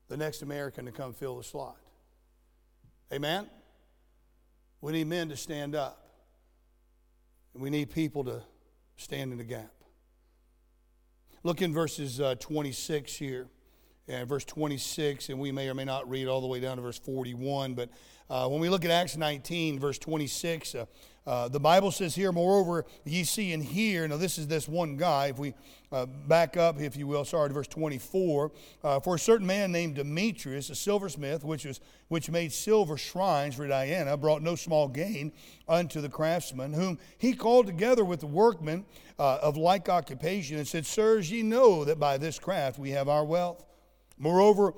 the 0.10 0.18
next 0.18 0.42
American 0.42 0.86
to 0.86 0.92
come 0.92 1.14
fill 1.14 1.38
the 1.38 1.44
slot. 1.44 1.78
Amen? 3.14 3.48
We 4.82 4.92
need 4.92 5.08
men 5.08 5.30
to 5.30 5.38
stand 5.38 5.76
up. 5.76 6.04
And 7.54 7.64
we 7.64 7.70
need 7.70 7.90
people 7.90 8.24
to 8.26 8.44
stand 8.98 9.32
in 9.32 9.38
the 9.38 9.44
gap. 9.44 9.72
Look 11.44 11.62
in 11.62 11.74
verses 11.74 12.20
uh, 12.20 12.36
26 12.36 13.16
here. 13.16 13.48
And 14.10 14.28
verse 14.28 14.46
26, 14.46 15.30
and 15.30 15.40
we 15.40 15.52
may 15.52 15.68
or 15.68 15.74
may 15.74 15.84
not 15.84 16.10
read 16.10 16.28
all 16.28 16.40
the 16.40 16.48
way 16.48 16.62
down 16.62 16.78
to 16.78 16.82
verse 16.82 16.98
41, 17.00 17.74
but 17.74 17.90
uh, 18.30 18.48
when 18.48 18.60
we 18.60 18.68
look 18.68 18.84
at 18.84 18.92
Acts 18.92 19.16
19, 19.16 19.80
verse 19.80 19.98
26, 19.98 20.76
uh, 20.76 20.86
uh, 21.26 21.48
the 21.48 21.60
Bible 21.60 21.92
says 21.92 22.16
here, 22.16 22.32
moreover, 22.32 22.86
ye 23.06 23.24
see 23.24 23.52
and 23.54 23.64
hear. 23.64 24.08
Now, 24.08 24.18
this 24.18 24.38
is 24.38 24.48
this 24.48 24.68
one 24.68 24.96
guy. 24.96 25.28
If 25.28 25.40
we 25.40 25.54
uh, 25.92 26.06
back 26.06 26.56
up, 26.58 26.80
if 26.80 26.96
you 26.96 27.08
will, 27.08 27.26
sorry, 27.26 27.50
to 27.50 27.54
verse 27.54 27.68
24. 27.68 28.52
Uh, 28.84 29.00
for 29.00 29.16
a 29.16 29.20
certain 29.20 29.48
man 29.48 29.72
named 29.72 29.96
Demetrius, 29.96 30.70
a 30.70 30.76
silversmith, 30.76 31.44
which, 31.44 31.66
was, 31.66 31.80
which 32.08 32.30
made 32.30 32.54
silver 32.54 32.98
shrines 32.98 33.56
for 33.56 33.68
Diana, 33.68 34.16
brought 34.16 34.42
no 34.42 34.56
small 34.56 34.88
gain 34.88 35.34
unto 35.68 36.00
the 36.00 36.10
craftsmen, 36.10 36.74
whom 36.74 36.98
he 37.18 37.34
called 37.34 37.66
together 37.66 38.06
with 38.06 38.22
the 38.22 38.28
workmen 38.28 38.86
of 39.18 39.58
like 39.58 39.90
occupation, 39.90 40.58
and 40.58 40.68
said, 40.68 40.86
Sirs, 40.86 41.32
ye 41.32 41.44
know 41.44 41.84
that 41.84 42.00
by 42.00 42.18
this 42.18 42.40
craft 42.40 42.80
we 42.80 42.92
have 42.92 43.10
our 43.10 43.26
wealth. 43.26 43.66
Moreover, 44.18 44.74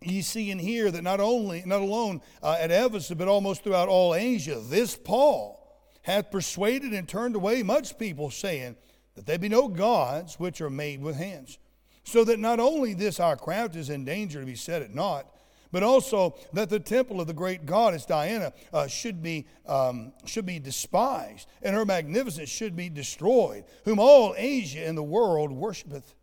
ye 0.00 0.22
see 0.22 0.50
and 0.50 0.60
hear 0.60 0.90
that 0.90 1.02
not 1.02 1.20
only, 1.20 1.62
not 1.66 1.80
alone 1.80 2.20
uh, 2.42 2.56
at 2.58 2.70
Ephesus, 2.70 3.16
but 3.16 3.28
almost 3.28 3.62
throughout 3.64 3.88
all 3.88 4.14
Asia, 4.14 4.60
this 4.60 4.96
Paul 4.96 5.58
hath 6.02 6.30
persuaded 6.30 6.92
and 6.92 7.08
turned 7.08 7.36
away 7.36 7.62
much 7.62 7.98
people, 7.98 8.30
saying 8.30 8.76
that 9.14 9.26
there 9.26 9.38
be 9.38 9.48
no 9.48 9.68
gods 9.68 10.38
which 10.38 10.60
are 10.60 10.70
made 10.70 11.00
with 11.00 11.16
hands. 11.16 11.58
So 12.04 12.24
that 12.24 12.40
not 12.40 12.58
only 12.58 12.94
this 12.94 13.20
our 13.20 13.36
craft 13.36 13.76
is 13.76 13.90
in 13.90 14.04
danger 14.04 14.40
to 14.40 14.46
be 14.46 14.56
set 14.56 14.82
at 14.82 14.92
naught, 14.92 15.26
but 15.70 15.82
also 15.82 16.34
that 16.52 16.68
the 16.68 16.80
temple 16.80 17.20
of 17.20 17.26
the 17.26 17.32
great 17.32 17.64
goddess 17.64 18.04
Diana 18.04 18.52
uh, 18.72 18.86
should, 18.86 19.22
be, 19.22 19.46
um, 19.66 20.12
should 20.26 20.44
be 20.44 20.58
despised, 20.58 21.48
and 21.62 21.74
her 21.74 21.84
magnificence 21.84 22.50
should 22.50 22.76
be 22.76 22.88
destroyed, 22.88 23.64
whom 23.84 23.98
all 23.98 24.34
Asia 24.36 24.84
and 24.84 24.98
the 24.98 25.02
world 25.02 25.52
worshipeth. 25.52 26.14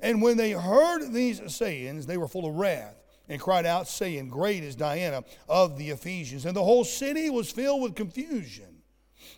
And 0.00 0.22
when 0.22 0.36
they 0.36 0.52
heard 0.52 1.12
these 1.12 1.40
sayings, 1.54 2.06
they 2.06 2.16
were 2.16 2.28
full 2.28 2.46
of 2.46 2.54
wrath 2.54 2.96
and 3.28 3.40
cried 3.40 3.66
out, 3.66 3.88
saying, 3.88 4.28
Great 4.28 4.62
is 4.62 4.76
Diana 4.76 5.24
of 5.48 5.76
the 5.78 5.90
Ephesians. 5.90 6.46
And 6.46 6.56
the 6.56 6.62
whole 6.62 6.84
city 6.84 7.28
was 7.30 7.50
filled 7.50 7.82
with 7.82 7.94
confusion. 7.94 8.82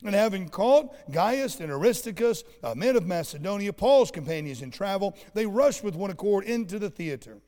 And 0.05 0.14
having 0.14 0.48
caught 0.48 0.94
Gaius 1.11 1.59
and 1.61 1.72
Aristarchus, 1.72 2.44
men 2.77 2.96
of 2.96 3.07
Macedonia, 3.07 3.72
Paul's 3.72 4.11
companions 4.11 4.62
in 4.62 4.70
travel, 4.70 5.16
they 5.35 5.46
rushed 5.46 5.83
with 5.83 5.94
one 5.96 6.11
accord 6.11 6.44
into 6.44 6.79
the 6.79 6.90
theater. 6.90 7.38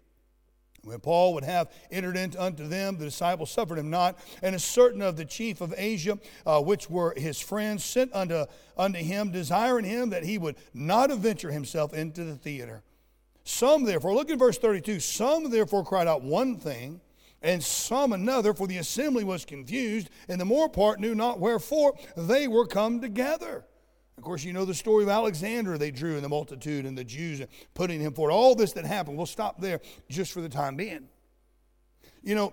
When 0.83 0.99
Paul 1.01 1.35
would 1.35 1.45
have 1.45 1.71
entered 1.91 2.17
into 2.17 2.43
unto 2.43 2.67
them, 2.67 2.97
the 2.97 3.05
disciples 3.05 3.51
suffered 3.51 3.79
him 3.79 3.91
not. 3.91 4.19
And 4.43 4.55
a 4.55 4.59
certain 4.59 5.03
of 5.03 5.17
the 5.17 5.25
chief 5.25 5.61
of 5.61 5.75
Asia, 5.77 6.19
uh, 6.47 6.63
which 6.63 6.89
were 6.89 7.15
his 7.17 7.41
friends, 7.41 7.85
sent 7.85 8.13
unto, 8.15 8.47
unto 8.77 8.99
him, 8.99 9.31
desiring 9.31 9.85
him 9.85 10.11
that 10.11 10.25
he 10.25 10.39
would 10.39 10.57
not 10.73 11.11
adventure 11.11 11.51
himself 11.51 11.93
into 11.93 12.25
the 12.25 12.37
theater. 12.37 12.83
Some 13.45 13.85
therefore, 13.85 14.15
look 14.15 14.31
at 14.31 14.39
verse 14.39 14.59
32, 14.59 15.01
some 15.01 15.51
therefore 15.51 15.85
cried 15.85 16.07
out 16.07 16.23
one 16.23 16.57
thing, 16.57 17.01
and 17.43 17.63
some 17.63 18.13
another, 18.13 18.53
for 18.55 18.67
the 18.67 18.79
assembly 18.79 19.25
was 19.25 19.45
confused, 19.45 20.11
and 20.29 20.41
the 20.41 20.45
more 20.45 20.69
part 20.69 21.01
knew 21.01 21.15
not 21.15 21.41
wherefore 21.41 21.95
they 22.17 22.49
were 22.49 22.67
come 22.67 23.01
together. 23.01 23.65
Of 24.21 24.25
course, 24.25 24.45
you 24.45 24.53
know 24.53 24.67
the 24.67 24.75
story 24.75 25.03
of 25.03 25.09
Alexander 25.09 25.79
they 25.79 25.91
drew 25.91 26.17
in 26.17 26.23
the 26.23 26.29
multitude 26.29 26.85
and 26.85 26.97
the 26.97 27.05
Jews 27.05 27.41
putting 27.73 28.03
him 28.03 28.13
forward. 28.13 28.33
All 28.33 28.55
this 28.55 28.75
that 28.75 28.85
happened. 28.85 29.17
We'll 29.17 29.25
stop 29.25 29.63
there 29.63 29.81
just 30.11 30.33
for 30.33 30.43
the 30.43 30.49
time 30.51 30.77
being. 30.77 31.09
You 32.23 32.35
know, 32.35 32.53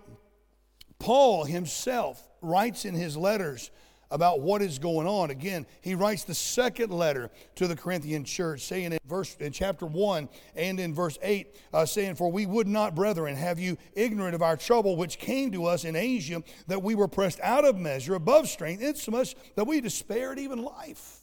Paul 0.97 1.43
himself 1.43 2.25
writes 2.41 2.85
in 2.85 2.93
his 2.95 3.17
letters 3.17 3.69
about 4.09 4.39
what 4.39 4.61
is 4.61 4.79
going 4.79 5.07
on. 5.07 5.29
Again, 5.29 5.65
he 5.81 5.93
writes 5.93 6.23
the 6.23 6.33
second 6.33 6.89
letter 6.89 7.29
to 7.55 7.67
the 7.67 7.75
Corinthian 7.75 8.23
church, 8.23 8.61
saying 8.61 8.93
in 8.93 8.99
verse 9.05 9.35
in 9.41 9.51
chapter 9.51 9.85
one 9.85 10.29
and 10.55 10.79
in 10.79 10.93
verse 10.93 11.19
eight, 11.21 11.53
uh, 11.73 11.85
saying, 11.85 12.15
"For 12.15 12.31
we 12.31 12.45
would 12.45 12.69
not, 12.69 12.95
brethren, 12.95 13.35
have 13.35 13.59
you 13.59 13.77
ignorant 13.91 14.35
of 14.35 14.41
our 14.41 14.55
trouble 14.55 14.95
which 14.95 15.19
came 15.19 15.51
to 15.51 15.65
us 15.65 15.83
in 15.83 15.97
Asia, 15.97 16.41
that 16.67 16.81
we 16.81 16.95
were 16.95 17.09
pressed 17.09 17.41
out 17.41 17.65
of 17.65 17.77
measure, 17.77 18.15
above 18.15 18.47
strength, 18.47 18.81
insomuch 18.81 19.35
that 19.55 19.67
we 19.67 19.81
despaired 19.81 20.39
even 20.39 20.63
life." 20.63 21.16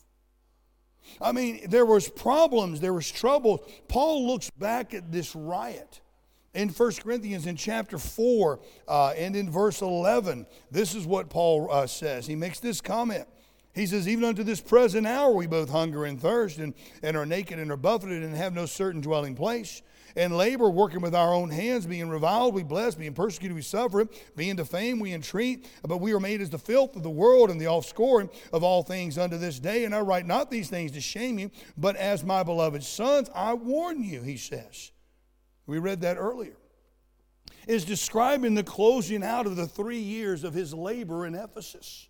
I 1.25 1.33
mean, 1.33 1.71
there 1.71 1.87
was 1.87 2.09
problems, 2.09 2.81
there 2.81 2.93
was 2.93 3.11
trouble. 3.11 3.67
Paul 3.89 4.27
looks 4.27 4.51
back 4.51 4.93
at 4.93 5.11
this 5.11 5.35
riot 5.35 6.03
in 6.53 6.69
1 6.69 6.93
Corinthians 7.03 7.47
in 7.47 7.57
chapter 7.57 7.97
4 7.97 8.61
uh, 8.87 9.09
and 9.17 9.35
in 9.35 9.51
verse 9.51 9.81
11, 9.81 10.47
this 10.71 10.95
is 10.95 11.07
what 11.07 11.31
Paul 11.31 11.69
uh, 11.71 11.87
says. 11.87 12.27
He 12.27 12.37
makes 12.37 12.61
this 12.61 12.83
comment. 12.83 13.27
He 13.75 13.87
says, 13.87 14.07
Even 14.07 14.25
unto 14.25 14.45
this 14.45 14.61
present 14.61 15.07
hour 15.07 15.33
we 15.33 15.47
both 15.47 15.71
hunger 15.71 16.05
and 16.05 16.21
thirst, 16.21 16.59
and, 16.59 16.75
and 17.03 17.17
are 17.17 17.27
naked 17.27 17.59
and 17.59 17.73
are 17.73 17.77
buffeted, 17.77 18.23
and 18.23 18.37
have 18.37 18.55
no 18.55 18.67
certain 18.67 19.01
dwelling 19.01 19.35
place. 19.35 19.83
And 20.16 20.37
labor, 20.37 20.70
working 20.70 21.00
with 21.00 21.14
our 21.14 21.35
own 21.35 21.50
hands, 21.50 21.87
being 21.87 22.09
reviled, 22.09 22.55
we 22.55 22.62
bless, 22.62 22.94
being 22.94 23.14
persecuted, 23.14 23.55
we 23.55 23.62
suffer 23.62 24.07
being 24.37 24.57
defamed, 24.57 25.00
we 25.00 25.12
entreat. 25.12 25.66
But 25.83 25.98
we 25.98 26.12
are 26.12 26.20
made 26.20 26.40
as 26.40 26.50
the 26.50 26.59
filth 26.59 26.94
of 26.94 27.03
the 27.03 27.11
world 27.11 27.50
and 27.50 27.61
the 27.61 27.66
offscoring 27.66 28.31
of 28.53 28.62
all 28.62 28.83
things 28.83 29.18
unto 29.18 29.37
this 29.37 29.59
day. 29.59 29.85
And 29.85 29.94
I 29.94 30.00
write 30.00 30.27
not 30.27 30.50
these 30.50 30.70
things 30.70 30.92
to 30.92 31.00
shame 31.00 31.38
you, 31.38 31.50
but 31.77 31.96
as 31.96 32.22
my 32.22 32.42
beloved 32.42 32.85
sons, 32.85 33.29
I 33.35 33.55
warn 33.55 34.03
you, 34.03 34.22
he 34.22 34.37
says. 34.37 34.92
We 35.66 35.79
read 35.79 36.03
that 36.03 36.16
earlier. 36.16 36.57
Is 37.66 37.85
describing 37.85 38.55
the 38.55 38.62
closing 38.62 39.24
out 39.24 39.46
of 39.46 39.57
the 39.57 39.66
three 39.66 39.98
years 39.98 40.44
of 40.44 40.53
his 40.53 40.74
labor 40.74 41.27
in 41.27 41.35
Ephesus. 41.35 42.09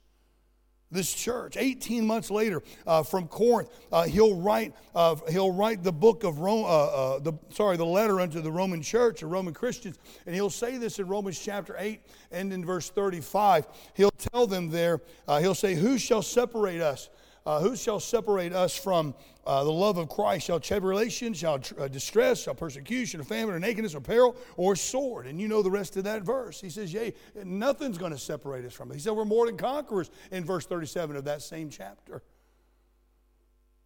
This 0.90 1.12
church, 1.12 1.56
18 1.56 2.06
months 2.06 2.30
later, 2.30 2.62
uh, 2.86 3.02
from 3.02 3.26
Corinth, 3.26 3.68
uh, 3.90 4.04
he'll 4.04 4.36
write 4.36 4.74
uh, 4.94 5.16
he'll 5.28 5.50
write 5.50 5.82
the 5.82 5.92
book 5.92 6.22
of 6.22 6.38
Rome, 6.38 6.64
uh, 6.64 6.68
uh, 6.68 7.18
the 7.18 7.32
sorry, 7.50 7.76
the 7.76 7.86
letter 7.86 8.20
unto 8.20 8.40
the 8.40 8.52
Roman 8.52 8.80
church, 8.80 9.20
the 9.20 9.26
Roman 9.26 9.54
Christians, 9.54 9.98
and 10.26 10.34
he'll 10.34 10.50
say 10.50 10.76
this 10.76 10.98
in 11.00 11.08
Romans 11.08 11.38
chapter 11.38 11.74
8 11.76 12.00
and 12.30 12.52
in 12.52 12.64
verse 12.64 12.90
35. 12.90 13.66
He'll 13.94 14.12
tell 14.12 14.46
them 14.46 14.70
there, 14.70 15.00
uh, 15.26 15.40
he'll 15.40 15.54
say, 15.54 15.74
"Who 15.74 15.98
shall 15.98 16.22
separate 16.22 16.80
us?" 16.80 17.08
Uh, 17.46 17.60
who 17.60 17.76
shall 17.76 18.00
separate 18.00 18.54
us 18.54 18.74
from 18.76 19.14
uh, 19.46 19.62
the 19.64 19.70
love 19.70 19.98
of 19.98 20.08
Christ? 20.08 20.46
Shall 20.46 20.60
tribulation, 20.60 21.34
shall 21.34 21.58
tr- 21.58 21.78
uh, 21.78 21.88
distress, 21.88 22.44
shall 22.44 22.54
persecution, 22.54 23.20
or 23.20 23.24
famine, 23.24 23.54
or 23.54 23.60
nakedness, 23.60 23.94
or 23.94 24.00
peril, 24.00 24.34
or 24.56 24.74
sword? 24.74 25.26
And 25.26 25.38
you 25.38 25.46
know 25.46 25.60
the 25.60 25.70
rest 25.70 25.98
of 25.98 26.04
that 26.04 26.22
verse. 26.22 26.58
He 26.58 26.70
says, 26.70 26.92
Yea, 26.92 27.12
nothing's 27.44 27.98
going 27.98 28.12
to 28.12 28.18
separate 28.18 28.64
us 28.64 28.72
from 28.72 28.90
it. 28.90 28.94
He 28.94 29.00
said, 29.00 29.12
We're 29.12 29.26
more 29.26 29.44
than 29.44 29.58
conquerors 29.58 30.10
in 30.30 30.44
verse 30.44 30.64
37 30.64 31.16
of 31.16 31.24
that 31.24 31.42
same 31.42 31.68
chapter. 31.68 32.22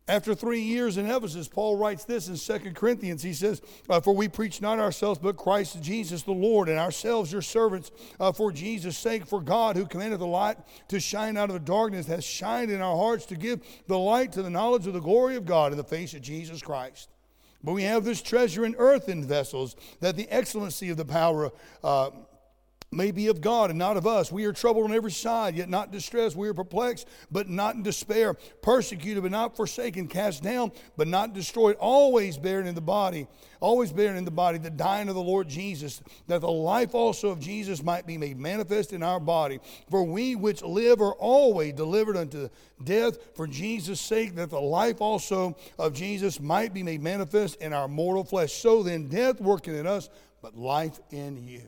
After 0.09 0.35
three 0.35 0.63
years 0.63 0.97
in 0.97 1.05
Ephesus, 1.05 1.49
Paul 1.49 1.77
writes 1.77 2.05
this 2.05 2.29
in 2.29 2.61
2 2.61 2.73
Corinthians. 2.73 3.23
He 3.23 3.35
says, 3.35 3.61
uh, 3.91 4.01
For 4.01 4.15
we 4.15 4.27
preach 4.27 4.63
not 4.63 4.79
ourselves, 4.79 5.21
but 5.23 5.37
Christ 5.37 5.83
Jesus 5.83 6.23
the 6.23 6.33
Lord, 6.33 6.71
and 6.71 6.79
ourselves 6.79 7.31
your 7.31 7.43
servants 7.43 7.91
uh, 8.19 8.33
for 8.33 8.51
Jesus' 8.51 8.97
sake. 8.97 9.27
For 9.27 9.43
God, 9.43 9.77
who 9.77 9.85
commanded 9.85 10.21
the 10.21 10.27
light 10.27 10.57
to 10.89 10.99
shine 10.99 11.37
out 11.37 11.51
of 11.51 11.55
the 11.55 11.61
darkness, 11.61 12.07
has 12.07 12.25
shined 12.25 12.71
in 12.71 12.81
our 12.81 12.97
hearts 12.97 13.27
to 13.27 13.37
give 13.37 13.61
the 13.87 13.99
light 13.99 14.33
to 14.33 14.43
the 14.43 14.49
knowledge 14.49 14.87
of 14.87 14.95
the 14.95 15.01
glory 15.01 15.37
of 15.37 15.45
God 15.45 15.73
in 15.73 15.79
the 15.79 15.85
face 15.85 16.15
of 16.15 16.23
Jesus 16.23 16.63
Christ. 16.63 17.11
But 17.63 17.75
we 17.75 17.83
have 17.83 18.05
this 18.05 18.23
treasure 18.23 18.65
in 18.65 18.77
earthen 18.79 19.25
vessels, 19.25 19.77
that 20.01 20.17
the 20.17 20.29
excellency 20.31 20.89
of 20.89 20.97
the 20.97 21.05
power 21.05 21.51
uh, 21.85 22.11
may 22.91 23.11
be 23.11 23.29
of 23.29 23.41
God 23.41 23.71
and 23.71 23.79
not 23.79 23.97
of 23.97 24.07
us. 24.07 24.33
We 24.33 24.47
are 24.47 24.53
troubled 24.53 24.85
on 24.85 24.97
every 24.97 25.11
side, 25.11 25.55
yet 25.57 25.69
not 25.69 25.93
distressed. 25.93 26.37
We 26.37 26.49
are 26.49 26.55
perplexed, 26.55 27.07
but 27.31 27.49
not 27.49 27.75
in 27.75 27.83
despair. 27.83 28.35
Persecuted, 28.63 29.23
but 29.23 29.33
not 29.33 29.57
forsaken. 29.57 30.09
Cast 30.09 30.43
down, 30.43 30.73
but 30.97 31.07
not 31.07 31.35
destroyed. 31.35 31.77
Always 31.79 32.39
bearing 32.39 32.67
in 32.67 32.75
the 32.75 32.81
body, 32.81 33.27
always 33.61 33.93
bearing 33.93 34.17
in 34.17 34.25
the 34.25 34.31
body 34.31 34.59
the 34.59 34.71
dying 34.71 35.09
of 35.09 35.15
the 35.15 35.23
Lord 35.23 35.49
Jesus, 35.49 36.01
that 36.29 36.41
the 36.41 36.51
life 36.51 36.95
also 36.95 37.29
of 37.29 37.41
Jesus 37.41 37.83
might 37.83 38.07
be 38.07 38.17
made 38.17 38.39
manifest 38.39 38.95
in 38.95 39.03
our 39.03 39.21
body. 39.21 39.61
For 39.91 40.03
we 40.03 40.35
which 40.35 40.63
live 40.63 41.03
are 41.03 41.15
always 41.15 41.75
delivered 41.75 42.17
unto 42.17 42.49
death 42.83 43.19
for 43.35 43.47
Jesus' 43.47 44.01
sake, 44.01 44.35
that 44.37 44.49
the 44.49 44.61
life 44.61 45.03
also 45.03 45.57
of 45.79 45.93
Jesus 45.93 46.41
might 46.41 46.73
be 46.73 46.83
made 46.83 47.03
manifest 47.03 47.57
in 47.57 47.75
our 47.75 47.89
mortal 47.89 48.25
flesh. 48.25 48.55
So 48.55 48.83
then, 48.83 49.09
death 49.09 49.43
working 49.43 49.75
in 49.75 49.87
us, 49.87 50.09
but 50.41 50.57
life 50.57 51.01
in 51.11 51.47
you. 51.47 51.63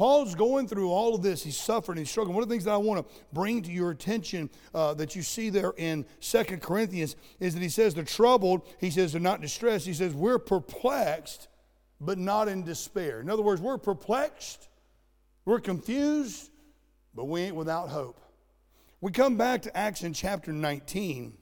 Paul's 0.00 0.34
going 0.34 0.66
through 0.66 0.90
all 0.90 1.14
of 1.14 1.20
this. 1.20 1.42
He's 1.42 1.58
suffering, 1.58 1.98
he's 1.98 2.10
struggling. 2.10 2.34
One 2.34 2.42
of 2.42 2.48
the 2.48 2.54
things 2.54 2.64
that 2.64 2.72
I 2.72 2.78
want 2.78 3.06
to 3.06 3.14
bring 3.34 3.60
to 3.60 3.70
your 3.70 3.90
attention 3.90 4.48
uh, 4.74 4.94
that 4.94 5.14
you 5.14 5.20
see 5.20 5.50
there 5.50 5.74
in 5.76 6.06
Second 6.20 6.62
Corinthians 6.62 7.16
is 7.38 7.52
that 7.52 7.60
he 7.62 7.68
says 7.68 7.92
they're 7.92 8.02
troubled. 8.02 8.62
He 8.78 8.90
says 8.90 9.12
they're 9.12 9.20
not 9.20 9.42
distressed. 9.42 9.84
He 9.84 9.92
says 9.92 10.14
we're 10.14 10.38
perplexed, 10.38 11.48
but 12.00 12.16
not 12.16 12.48
in 12.48 12.64
despair. 12.64 13.20
In 13.20 13.28
other 13.28 13.42
words, 13.42 13.60
we're 13.60 13.76
perplexed, 13.76 14.70
we're 15.44 15.60
confused, 15.60 16.48
but 17.14 17.26
we 17.26 17.42
ain't 17.42 17.56
without 17.56 17.90
hope. 17.90 18.22
We 19.02 19.12
come 19.12 19.36
back 19.36 19.60
to 19.62 19.76
Acts 19.76 20.02
in 20.02 20.14
chapter 20.14 20.50
19. 20.50 21.34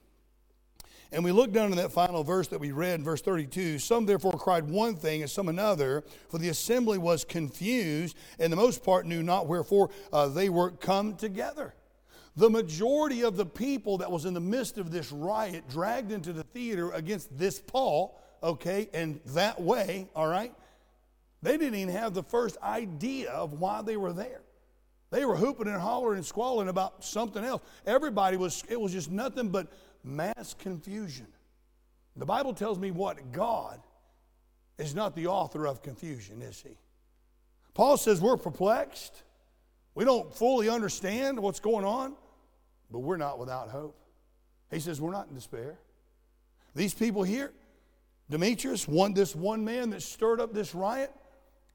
And 1.11 1.23
we 1.23 1.31
look 1.31 1.51
down 1.51 1.71
in 1.71 1.77
that 1.77 1.91
final 1.91 2.23
verse 2.23 2.47
that 2.49 2.59
we 2.59 2.71
read, 2.71 3.03
verse 3.03 3.21
32. 3.21 3.79
Some 3.79 4.05
therefore 4.05 4.33
cried 4.33 4.69
one 4.69 4.95
thing 4.95 5.21
and 5.21 5.29
some 5.29 5.49
another, 5.49 6.03
for 6.29 6.37
the 6.37 6.49
assembly 6.49 6.99
was 6.99 7.25
confused, 7.25 8.15
and 8.37 8.53
the 8.53 8.57
most 8.57 8.83
part 8.83 9.07
knew 9.07 9.23
not 9.23 9.47
wherefore 9.47 9.89
uh, 10.13 10.27
they 10.27 10.49
were 10.49 10.69
come 10.69 11.15
together. 11.15 11.73
The 12.35 12.49
majority 12.49 13.23
of 13.23 13.37
the 13.37 13.45
people 13.45 13.97
that 13.97 14.11
was 14.11 14.25
in 14.25 14.35
the 14.35 14.39
midst 14.39 14.77
of 14.77 14.91
this 14.91 15.11
riot 15.11 15.67
dragged 15.67 16.11
into 16.11 16.31
the 16.31 16.43
theater 16.43 16.91
against 16.91 17.35
this 17.35 17.59
Paul, 17.59 18.19
okay, 18.43 18.87
and 18.93 19.19
that 19.27 19.59
way, 19.59 20.07
all 20.15 20.27
right, 20.27 20.53
they 21.41 21.57
didn't 21.57 21.75
even 21.75 21.93
have 21.95 22.13
the 22.13 22.23
first 22.23 22.57
idea 22.61 23.31
of 23.31 23.59
why 23.59 23.81
they 23.81 23.97
were 23.97 24.13
there. 24.13 24.41
They 25.11 25.25
were 25.25 25.35
hooping 25.35 25.67
and 25.67 25.81
hollering 25.81 26.17
and 26.17 26.25
squalling 26.25 26.67
about 26.67 27.03
something 27.03 27.43
else. 27.43 27.63
Everybody 27.85 28.37
was, 28.37 28.63
it 28.69 28.79
was 28.79 28.91
just 28.91 29.09
nothing 29.09 29.49
but 29.49 29.67
mass 30.03 30.55
confusion. 30.57 31.27
The 32.15 32.25
Bible 32.25 32.53
tells 32.53 32.77
me 32.79 32.91
what? 32.91 33.31
God 33.31 33.79
is 34.77 34.95
not 34.95 35.15
the 35.15 35.27
author 35.27 35.67
of 35.67 35.81
confusion, 35.81 36.41
is 36.41 36.61
he? 36.61 36.77
Paul 37.73 37.97
says 37.97 38.19
we're 38.21 38.37
perplexed. 38.37 39.23
We 39.95 40.05
don't 40.05 40.33
fully 40.33 40.69
understand 40.69 41.39
what's 41.39 41.59
going 41.59 41.85
on, 41.85 42.13
but 42.91 42.99
we're 42.99 43.17
not 43.17 43.39
without 43.39 43.69
hope. 43.69 43.95
He 44.71 44.79
says 44.79 45.01
we're 45.01 45.11
not 45.11 45.27
in 45.29 45.35
despair. 45.35 45.77
These 46.75 46.93
people 46.93 47.23
here, 47.23 47.51
Demetrius, 48.29 48.87
one, 48.87 49.13
this 49.13 49.35
one 49.35 49.65
man 49.65 49.89
that 49.89 50.01
stirred 50.01 50.39
up 50.39 50.53
this 50.53 50.75
riot, 50.75 51.11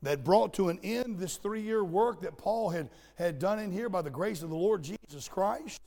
that 0.03 0.23
brought 0.23 0.55
to 0.55 0.69
an 0.69 0.79
end 0.83 1.19
this 1.19 1.39
three 1.39 1.63
year 1.63 1.83
work 1.83 2.21
that 2.21 2.37
Paul 2.37 2.71
had, 2.71 2.91
had 3.17 3.39
done 3.39 3.59
in 3.59 3.73
here 3.73 3.89
by 3.89 4.03
the 4.03 4.11
grace 4.11 4.43
of 4.43 4.51
the 4.51 4.57
Lord 4.57 4.83
Jesus 4.83 5.29
Christ. 5.29 5.81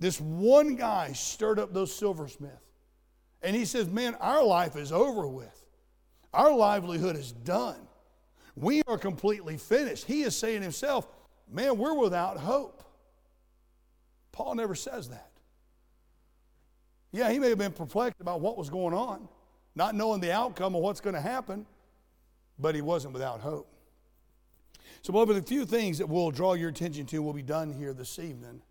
This 0.00 0.20
one 0.20 0.74
guy 0.74 1.12
stirred 1.12 1.58
up 1.58 1.72
those 1.72 1.94
silversmiths. 1.94 2.56
And 3.42 3.54
he 3.54 3.64
says, 3.64 3.88
Man, 3.88 4.14
our 4.16 4.42
life 4.42 4.76
is 4.76 4.90
over 4.90 5.26
with. 5.28 5.64
Our 6.32 6.54
livelihood 6.54 7.16
is 7.16 7.32
done. 7.32 7.76
We 8.56 8.82
are 8.86 8.98
completely 8.98 9.56
finished. 9.56 10.04
He 10.04 10.22
is 10.22 10.36
saying 10.36 10.62
himself, 10.62 11.06
man, 11.50 11.78
we're 11.78 11.94
without 11.94 12.38
hope. 12.38 12.82
Paul 14.32 14.54
never 14.54 14.74
says 14.74 15.08
that. 15.08 15.30
Yeah, 17.12 17.30
he 17.30 17.38
may 17.38 17.48
have 17.48 17.58
been 17.58 17.72
perplexed 17.72 18.20
about 18.20 18.40
what 18.40 18.56
was 18.56 18.70
going 18.70 18.94
on, 18.94 19.28
not 19.74 19.94
knowing 19.94 20.20
the 20.20 20.32
outcome 20.32 20.76
of 20.76 20.82
what's 20.82 21.00
going 21.00 21.14
to 21.14 21.20
happen, 21.20 21.66
but 22.58 22.74
he 22.74 22.82
wasn't 22.82 23.12
without 23.14 23.40
hope. 23.40 23.66
So, 25.02 25.12
beloved, 25.12 25.36
a 25.36 25.42
few 25.42 25.64
things 25.64 25.98
that 25.98 26.08
we'll 26.08 26.30
draw 26.30 26.54
your 26.54 26.68
attention 26.68 27.06
to 27.06 27.22
will 27.22 27.32
be 27.32 27.42
done 27.42 27.72
here 27.72 27.92
this 27.92 28.18
evening. 28.18 28.62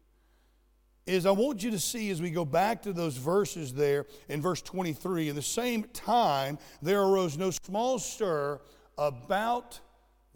Is 1.09 1.25
I 1.25 1.31
want 1.31 1.63
you 1.63 1.71
to 1.71 1.79
see 1.79 2.11
as 2.11 2.21
we 2.21 2.29
go 2.29 2.45
back 2.45 2.83
to 2.83 2.93
those 2.93 3.17
verses 3.17 3.73
there 3.73 4.05
in 4.27 4.43
verse 4.43 4.61
23, 4.61 5.29
in 5.29 5.35
the 5.35 5.41
same 5.41 5.85
time 5.85 6.59
there 6.83 7.01
arose 7.01 7.35
no 7.35 7.49
small 7.49 7.97
stir 7.97 8.59
about 8.95 9.79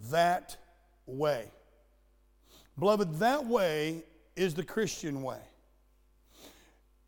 that 0.09 0.57
way. 1.05 1.51
Beloved, 2.79 3.19
that 3.19 3.45
way 3.45 4.03
is 4.35 4.55
the 4.55 4.63
Christian 4.63 5.21
way. 5.21 5.37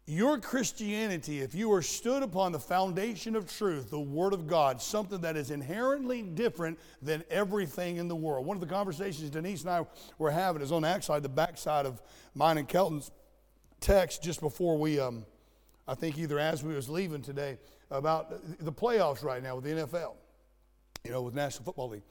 Your 0.06 0.38
Christianity, 0.38 1.41
if 1.41 1.56
you 1.56 1.73
are 1.73 1.82
stood 1.82 2.21
upon 2.21 2.51
the 2.51 2.60
foundation 2.60 3.36
of 3.36 3.51
truth, 3.51 3.89
the 3.89 3.99
Word 3.99 4.34
of 4.34 4.45
God, 4.45 4.80
something 4.80 5.21
that 5.21 5.36
is 5.36 5.49
inherently 5.49 6.21
different 6.21 6.78
than 7.01 7.23
everything 7.32 7.97
in 7.97 8.08
the 8.08 8.15
world. 8.15 8.45
One 8.45 8.58
of 8.58 8.62
the 8.62 8.71
conversations 8.71 9.32
Denise 9.32 9.62
and 9.62 9.71
I 9.71 9.88
were 10.19 10.30
having 10.30 10.62
is 10.62 10.71
on 10.71 10.84
the 10.84 10.88
backside, 10.88 11.23
the 11.23 11.30
backside 11.30 11.88
of 11.88 11.99
mine 12.36 12.60
and 12.60 12.69
Kelton's 12.69 13.10
text 13.85 14.23
just 14.23 14.41
before 14.41 14.77
we, 14.79 14.99
um, 14.99 15.23
I 15.87 15.93
think 15.93 16.17
either 16.17 16.39
as 16.39 16.63
we 16.63 16.73
was 16.73 16.89
leaving 16.89 17.21
today, 17.21 17.59
about 17.91 18.33
the 18.59 18.71
playoffs 18.71 19.23
right 19.23 19.43
now 19.43 19.55
with 19.55 19.63
the 19.63 19.69
NFL, 19.69 20.13
you 21.03 21.11
know, 21.11 21.21
with 21.21 21.35
National 21.35 21.63
Football 21.63 21.89
League. 21.89 22.01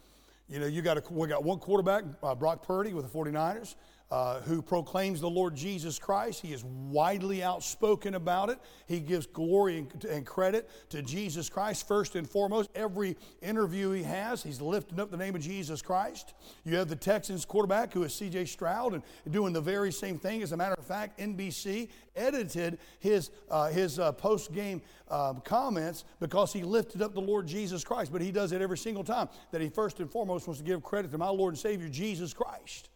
You 0.49 0.61
know, 0.61 0.67
you 0.67 0.83
got 0.83 0.99
a, 0.99 1.03
we 1.11 1.27
got 1.27 1.43
one 1.43 1.59
quarterback, 1.59 2.05
uh, 2.23 2.33
Brock 2.37 2.65
Purdy 2.65 2.93
with 2.93 3.11
the 3.11 3.19
49ers 3.19 3.75
uh, 4.11 4.41
who 4.41 4.63
proclaims 4.63 5.21
the 5.21 5.29
Lord 5.29 5.57
Jesus 5.57 5.99
Christ. 5.99 6.41
He 6.41 6.53
is 6.53 6.63
widely 6.65 7.43
outspoken 7.43 8.15
about 8.15 8.51
it. 8.51 8.59
He 8.87 9.01
gives 9.01 9.27
glory 9.27 9.87
and, 10.09 10.27
credit 10.27 10.71
to 10.91 11.03
Jesus 11.03 11.49
Christ 11.49 11.89
first 11.89 12.15
and 12.15 12.29
foremost. 12.29 12.71
Every 12.75 13.17
interview 13.43 13.91
he 13.91 14.03
has, 14.03 14.43
he's 14.43 14.61
lifting 14.61 15.01
up 15.01 15.11
the 15.11 15.17
name 15.17 15.35
of 15.35 15.41
Jesus 15.41 15.83
Christ. 15.83 16.35
You 16.65 16.77
have 16.77 16.89
the 16.89 16.97
Texans 16.97 17.45
quarterback 17.45 17.93
who 17.93 18.03
is 18.05 18.13
CJ 18.13 18.49
Stroud 18.49 18.95
and 18.95 19.03
doing 19.31 19.53
the 19.53 19.61
very 19.61 19.91
same 19.91 20.19
thing. 20.19 20.43
As 20.43 20.53
a 20.53 20.57
matter 20.57 20.75
of 20.79 20.87
fact, 20.87 21.19
NBC 21.19 21.89
edited 22.15 22.79
his, 23.01 23.31
uh, 23.51 23.69
his 23.71 23.99
uh, 23.99 24.13
post 24.13 24.53
game 24.53 24.81
um, 25.09 25.41
comments 25.41 26.05
because 26.21 26.53
he 26.53 26.63
lifted 26.63 27.03
up 27.03 27.15
the 27.15 27.21
Lord 27.21 27.47
Jesus 27.47 27.83
Christ. 27.83 28.13
But 28.13 28.23
he 28.23 28.31
does 28.31 28.53
it 28.53 28.63
every 28.63 28.79
single 28.79 29.05
time 29.05 29.29
that 29.51 29.61
he 29.61 29.69
first 29.69 29.99
and 30.01 30.11
foremost 30.11 30.47
wants 30.47 30.61
to 30.61 30.65
give 30.65 30.83
credit 30.83 31.11
to 31.13 31.19
my 31.19 31.29
Lord 31.29 31.55
and 31.55 31.59
Savior 31.59 31.89
Jesus 31.89 32.33
Christ. 32.33 32.91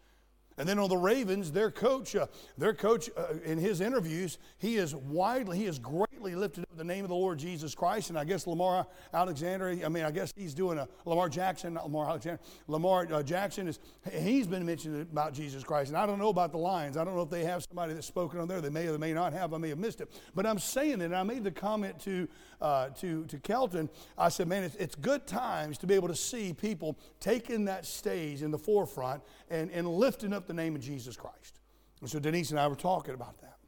And 0.58 0.68
then 0.68 0.78
on 0.78 0.88
the 0.88 0.96
Ravens, 0.96 1.52
their 1.52 1.70
coach, 1.70 2.16
uh, 2.16 2.26
their 2.56 2.74
coach 2.74 3.08
uh, 3.16 3.34
in 3.44 3.58
his 3.58 3.80
interviews, 3.80 4.38
he 4.58 4.76
is 4.76 4.94
widely, 4.94 5.56
he 5.56 5.66
is 5.66 5.78
greatly 5.78 6.34
lifted 6.34 6.64
up 6.64 6.76
the 6.76 6.84
name 6.84 7.04
of 7.04 7.08
the 7.08 7.14
Lord 7.14 7.38
Jesus 7.38 7.74
Christ. 7.74 8.10
And 8.10 8.18
I 8.18 8.24
guess 8.24 8.46
Lamar 8.46 8.86
Alexander, 9.12 9.76
I 9.84 9.88
mean, 9.88 10.04
I 10.04 10.10
guess 10.10 10.32
he's 10.36 10.54
doing 10.54 10.78
a 10.78 10.88
Lamar 11.04 11.28
Jackson, 11.28 11.74
not 11.74 11.84
Lamar 11.84 12.08
Alexander. 12.08 12.40
Lamar 12.66 13.06
uh, 13.12 13.22
Jackson 13.22 13.68
is, 13.68 13.78
he's 14.12 14.46
been 14.46 14.66
mentioned 14.66 15.02
about 15.02 15.32
Jesus 15.34 15.62
Christ. 15.62 15.90
And 15.90 15.98
I 15.98 16.06
don't 16.06 16.18
know 16.18 16.28
about 16.28 16.52
the 16.52 16.58
Lions. 16.58 16.96
I 16.96 17.04
don't 17.04 17.14
know 17.14 17.22
if 17.22 17.30
they 17.30 17.44
have 17.44 17.64
somebody 17.64 17.92
that's 17.92 18.06
spoken 18.06 18.40
on 18.40 18.48
there. 18.48 18.60
They 18.60 18.70
may 18.70 18.86
or 18.86 18.92
they 18.92 18.98
may 18.98 19.12
not 19.12 19.32
have. 19.32 19.54
I 19.54 19.58
may 19.58 19.68
have 19.68 19.78
missed 19.78 20.00
it. 20.00 20.10
But 20.34 20.46
I'm 20.46 20.58
saying 20.58 21.00
it, 21.00 21.06
and 21.06 21.16
I 21.16 21.22
made 21.22 21.44
the 21.44 21.50
comment 21.50 22.00
to, 22.00 22.28
uh, 22.60 22.88
to, 23.00 23.24
to 23.26 23.38
Kelton. 23.38 23.88
I 24.16 24.28
said, 24.28 24.48
man, 24.48 24.64
it's, 24.64 24.76
it's 24.76 24.94
good 24.94 25.26
times 25.26 25.78
to 25.78 25.86
be 25.86 25.94
able 25.94 26.08
to 26.08 26.16
see 26.16 26.52
people 26.52 26.96
taking 27.20 27.66
that 27.66 27.86
stage 27.86 28.42
in 28.42 28.50
the 28.50 28.58
forefront 28.58 29.22
and, 29.50 29.70
and 29.70 29.86
lifting 29.86 30.32
up 30.32 30.47
the 30.48 30.54
name 30.54 30.74
of 30.74 30.82
Jesus 30.82 31.16
Christ. 31.16 31.60
And 32.00 32.10
so 32.10 32.18
Denise 32.18 32.50
and 32.50 32.58
I 32.58 32.66
were 32.66 32.74
talking 32.74 33.14
about 33.14 33.38
that. 33.40 33.58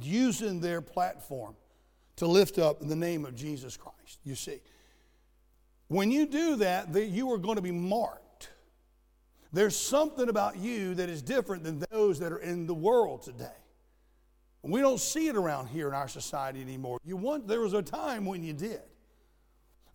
Using 0.00 0.60
their 0.60 0.80
platform 0.80 1.54
to 2.16 2.26
lift 2.26 2.58
up 2.58 2.80
the 2.80 2.96
name 2.96 3.24
of 3.24 3.34
Jesus 3.34 3.76
Christ, 3.76 4.18
you 4.24 4.34
see. 4.34 4.60
When 5.88 6.10
you 6.10 6.26
do 6.26 6.56
that, 6.56 6.92
that 6.92 7.06
you 7.06 7.30
are 7.32 7.38
going 7.38 7.56
to 7.56 7.62
be 7.62 7.72
marked. 7.72 8.50
There's 9.52 9.76
something 9.76 10.28
about 10.28 10.58
you 10.58 10.94
that 10.94 11.08
is 11.08 11.22
different 11.22 11.64
than 11.64 11.82
those 11.90 12.18
that 12.18 12.32
are 12.32 12.38
in 12.38 12.66
the 12.66 12.74
world 12.74 13.22
today. 13.22 13.46
We 14.62 14.80
don't 14.80 15.00
see 15.00 15.28
it 15.28 15.36
around 15.36 15.68
here 15.68 15.88
in 15.88 15.94
our 15.94 16.08
society 16.08 16.60
anymore. 16.60 16.98
You 17.04 17.16
want, 17.16 17.48
there 17.48 17.60
was 17.60 17.72
a 17.72 17.80
time 17.82 18.26
when 18.26 18.42
you 18.42 18.52
did. 18.52 18.82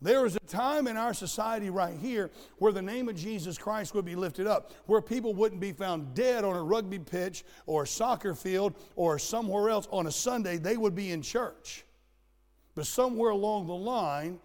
There 0.02 0.22
was 0.22 0.36
a 0.36 0.40
time 0.40 0.86
in 0.86 0.96
our 0.96 1.14
society 1.14 1.70
right 1.70 1.96
here 1.96 2.30
where 2.58 2.72
the 2.72 2.82
name 2.82 3.08
of 3.08 3.16
Jesus 3.16 3.56
Christ 3.56 3.94
would 3.94 4.04
be 4.04 4.16
lifted 4.16 4.46
up, 4.46 4.72
where 4.86 5.00
people 5.00 5.34
wouldn't 5.34 5.60
be 5.60 5.72
found 5.72 6.14
dead 6.14 6.44
on 6.44 6.56
a 6.56 6.62
rugby 6.62 6.98
pitch 6.98 7.44
or 7.66 7.84
a 7.84 7.86
soccer 7.86 8.34
field 8.34 8.74
or 8.96 9.18
somewhere 9.18 9.70
else 9.70 9.88
on 9.90 10.06
a 10.06 10.12
Sunday. 10.12 10.58
They 10.58 10.76
would 10.76 10.94
be 10.94 11.12
in 11.12 11.22
church. 11.22 11.84
But 12.74 12.86
somewhere 12.86 13.30
along 13.30 13.66
the 13.66 13.74
line, 13.74 14.40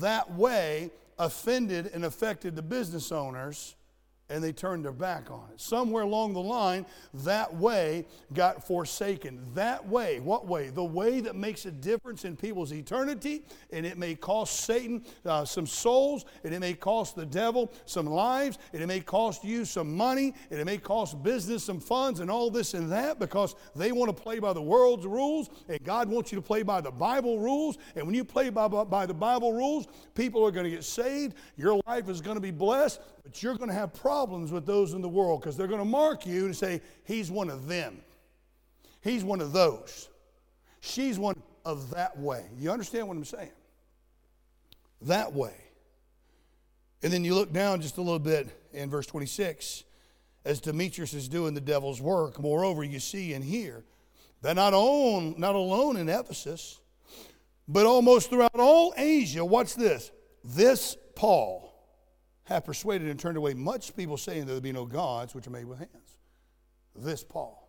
that 0.00 0.30
way 0.34 0.90
offended 1.18 1.90
and 1.94 2.04
affected 2.04 2.56
the 2.56 2.62
business 2.62 3.12
owners 3.12 3.76
and 4.30 4.42
they 4.42 4.52
turned 4.52 4.84
their 4.84 4.92
back 4.92 5.30
on 5.30 5.42
it. 5.52 5.60
Somewhere 5.60 6.04
along 6.04 6.32
the 6.32 6.40
line, 6.40 6.86
that 7.12 7.52
way 7.54 8.06
got 8.32 8.66
forsaken. 8.66 9.44
That 9.54 9.86
way, 9.86 10.20
what 10.20 10.46
way? 10.46 10.70
The 10.70 10.84
way 10.84 11.20
that 11.20 11.34
makes 11.34 11.66
a 11.66 11.70
difference 11.70 12.24
in 12.24 12.36
people's 12.36 12.72
eternity, 12.72 13.42
and 13.72 13.84
it 13.84 13.98
may 13.98 14.14
cost 14.14 14.60
Satan 14.60 15.04
uh, 15.26 15.44
some 15.44 15.66
souls, 15.66 16.24
and 16.44 16.54
it 16.54 16.60
may 16.60 16.74
cost 16.74 17.16
the 17.16 17.26
devil 17.26 17.72
some 17.86 18.06
lives, 18.06 18.58
and 18.72 18.80
it 18.80 18.86
may 18.86 19.00
cost 19.00 19.44
you 19.44 19.64
some 19.64 19.96
money, 19.96 20.32
and 20.50 20.60
it 20.60 20.64
may 20.64 20.78
cost 20.78 21.20
business 21.22 21.64
some 21.64 21.80
funds, 21.80 22.20
and 22.20 22.30
all 22.30 22.50
this 22.50 22.74
and 22.74 22.90
that 22.92 23.18
because 23.18 23.56
they 23.74 23.90
want 23.90 24.16
to 24.16 24.22
play 24.22 24.38
by 24.38 24.52
the 24.52 24.62
world's 24.62 25.06
rules, 25.06 25.50
and 25.68 25.82
God 25.82 26.08
wants 26.08 26.30
you 26.30 26.36
to 26.36 26.42
play 26.42 26.62
by 26.62 26.80
the 26.80 26.90
Bible 26.92 27.40
rules. 27.40 27.78
And 27.96 28.06
when 28.06 28.14
you 28.14 28.24
play 28.24 28.50
by, 28.50 28.68
by 28.68 29.06
the 29.06 29.14
Bible 29.14 29.52
rules, 29.52 29.88
people 30.14 30.46
are 30.46 30.52
going 30.52 30.64
to 30.64 30.70
get 30.70 30.84
saved, 30.84 31.34
your 31.56 31.80
life 31.88 32.08
is 32.08 32.20
going 32.20 32.36
to 32.36 32.40
be 32.40 32.52
blessed, 32.52 33.00
but 33.24 33.42
you're 33.42 33.56
going 33.56 33.68
to 33.68 33.74
have 33.74 33.92
problems 33.92 34.19
with 34.28 34.66
those 34.66 34.92
in 34.92 35.00
the 35.00 35.08
world 35.08 35.40
because 35.40 35.56
they're 35.56 35.66
going 35.66 35.80
to 35.80 35.84
mark 35.84 36.26
you 36.26 36.46
and 36.46 36.56
say, 36.56 36.80
He's 37.04 37.30
one 37.30 37.50
of 37.50 37.66
them. 37.66 38.02
He's 39.02 39.24
one 39.24 39.40
of 39.40 39.52
those. 39.52 40.08
She's 40.80 41.18
one 41.18 41.40
of 41.64 41.90
that 41.90 42.18
way. 42.18 42.44
You 42.58 42.70
understand 42.70 43.08
what 43.08 43.16
I'm 43.16 43.24
saying? 43.24 43.52
That 45.02 45.32
way. 45.32 45.54
And 47.02 47.12
then 47.12 47.24
you 47.24 47.34
look 47.34 47.52
down 47.52 47.80
just 47.80 47.96
a 47.96 48.02
little 48.02 48.18
bit 48.18 48.48
in 48.72 48.90
verse 48.90 49.06
26 49.06 49.84
as 50.44 50.60
Demetrius 50.60 51.14
is 51.14 51.28
doing 51.28 51.54
the 51.54 51.60
devil's 51.60 52.00
work. 52.00 52.38
Moreover, 52.38 52.84
you 52.84 53.00
see 53.00 53.32
and 53.32 53.44
hear 53.44 53.84
that 54.42 54.56
not, 54.56 54.74
on, 54.74 55.34
not 55.38 55.54
alone 55.54 55.96
in 55.96 56.08
Ephesus, 56.08 56.80
but 57.68 57.86
almost 57.86 58.30
throughout 58.30 58.54
all 58.54 58.92
Asia, 58.96 59.44
watch 59.44 59.74
this, 59.74 60.10
this 60.44 60.96
Paul 61.14 61.69
have 62.50 62.64
persuaded 62.64 63.08
and 63.08 63.18
turned 63.18 63.36
away 63.36 63.54
much 63.54 63.96
people 63.96 64.16
saying 64.16 64.44
there 64.44 64.60
be 64.60 64.72
no 64.72 64.84
gods 64.84 65.34
which 65.34 65.46
are 65.46 65.50
made 65.50 65.64
with 65.64 65.78
hands. 65.78 66.16
This 66.96 67.22
Paul. 67.22 67.68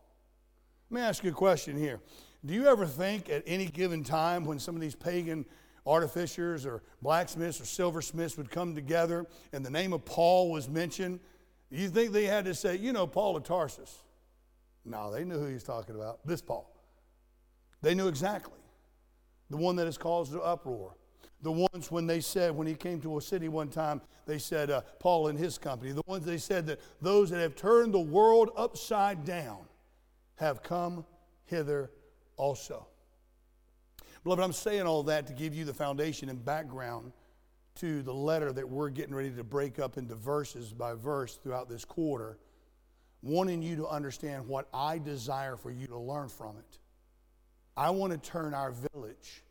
Let 0.90 0.96
me 0.96 1.08
ask 1.08 1.24
you 1.24 1.30
a 1.30 1.34
question 1.34 1.78
here. 1.78 2.02
Do 2.44 2.54
you 2.54 2.68
ever 2.68 2.88
think 2.88 3.30
at 3.30 3.44
any 3.46 3.68
given 3.68 4.04
time 4.04 4.44
when 4.44 4.58
some 4.60 4.76
of 4.76 4.82
these 4.82 4.96
pagan 4.96 5.46
artificers 5.86 6.66
or 6.66 6.82
blacksmiths 7.02 7.62
or 7.62 7.66
silversmiths 7.66 8.36
would 8.38 8.50
come 8.50 8.74
together 8.74 9.28
and 9.54 9.64
the 9.64 9.70
name 9.70 9.94
of 9.94 10.04
Paul 10.04 10.52
was 10.52 10.68
mentioned, 10.68 11.20
you 11.70 11.88
think 11.88 12.12
they 12.12 12.26
had 12.26 12.46
to 12.46 12.56
say, 12.56 12.76
you 12.76 12.92
know, 12.92 13.06
Paul 13.06 13.38
of 13.38 13.44
Tarsus? 13.44 14.00
No, 14.84 15.12
they 15.12 15.24
knew 15.24 15.38
who 15.38 15.46
he 15.46 15.54
was 15.54 15.64
talking 15.64 15.96
about. 15.96 16.26
This 16.26 16.42
Paul. 16.42 16.70
They 17.84 17.94
knew 17.94 18.08
exactly. 18.08 18.60
The 19.52 19.58
one 19.58 19.76
that 19.76 19.86
has 19.86 19.98
caused 19.98 20.32
the 20.32 20.42
uproar. 20.42 20.96
The 21.42 21.52
ones 21.52 21.90
when 21.90 22.06
they 22.06 22.20
said, 22.20 22.56
when 22.56 22.68
he 22.68 22.76
came 22.76 23.02
to 23.02 23.18
a 23.18 23.22
city 23.22 23.50
one 23.50 23.70
time, 23.70 24.02
they 24.28 24.38
said, 24.38 24.70
uh, 24.70 24.82
Paul 25.00 25.28
and 25.28 25.38
his 25.38 25.58
company. 25.58 25.92
The 25.92 26.04
ones 26.06 26.26
they 26.26 26.38
said 26.38 26.68
that 26.68 26.80
those 27.02 27.32
that 27.32 27.40
have 27.40 27.56
turned 27.56 27.94
the 27.94 28.00
world 28.00 28.52
upside 28.56 29.26
down 29.26 29.60
have 30.36 30.62
come 30.62 31.06
hither 31.46 31.92
also. 32.38 32.88
Beloved, 34.24 34.44
I'm 34.44 34.54
saying 34.54 34.84
all 34.84 35.04
that 35.04 35.26
to 35.28 35.34
give 35.34 35.56
you 35.56 35.66
the 35.66 35.74
foundation 35.74 36.30
and 36.30 36.44
background 36.44 37.12
to 37.76 38.04
the 38.04 38.14
letter 38.14 38.52
that 38.52 38.68
we're 38.68 38.90
getting 38.90 39.16
ready 39.16 39.32
to 39.32 39.44
break 39.44 39.80
up 39.80 39.98
into 39.98 40.14
verses 40.14 40.74
by 40.74 40.94
verse 40.94 41.40
throughout 41.42 41.70
this 41.70 41.86
quarter, 41.86 42.38
wanting 43.24 43.64
you 43.64 43.76
to 43.78 43.88
understand 43.88 44.48
what 44.48 44.68
I 44.74 45.00
desire 45.00 45.56
for 45.56 45.72
you 45.72 45.88
to 45.88 45.98
learn 45.98 46.30
from 46.30 46.58
it. 46.58 46.80
I 47.76 47.90
want 47.90 48.12
to 48.12 48.20
turn 48.20 48.54
our 48.54 48.72
village 48.72 49.44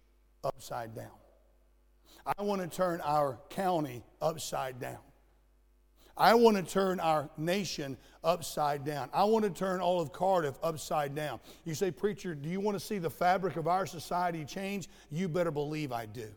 upside 0.45 0.95
down. 0.95 1.20
I 2.27 2.43
want 2.43 2.61
to 2.63 2.69
turn 2.69 3.01
our 3.03 3.39
county 3.49 4.03
upside 4.21 4.81
down. 4.81 4.99
I 6.17 6.35
want 6.35 6.59
to 6.59 6.63
turn 6.63 7.01
our 7.01 7.31
nation 7.39 7.97
upside 8.23 8.85
down. 8.85 9.09
I 9.15 9.25
want 9.25 9.45
to 9.47 9.51
turn 9.51 9.81
all 9.81 10.01
of 10.01 10.13
Cardiff 10.13 10.57
upside 10.63 11.15
down. 11.15 11.41
You 11.65 11.75
say, 11.75 11.91
Preacher, 11.91 12.35
do 12.35 12.51
you 12.51 12.61
want 12.61 12.79
to 12.79 12.85
see 12.85 12.99
the 12.99 13.09
fabric 13.09 13.57
of 13.57 13.67
our 13.67 13.87
society 13.87 14.45
change? 14.45 14.89
You 15.11 15.29
better 15.29 15.51
believe 15.51 15.93
I 15.93 16.05
do. 16.05 16.29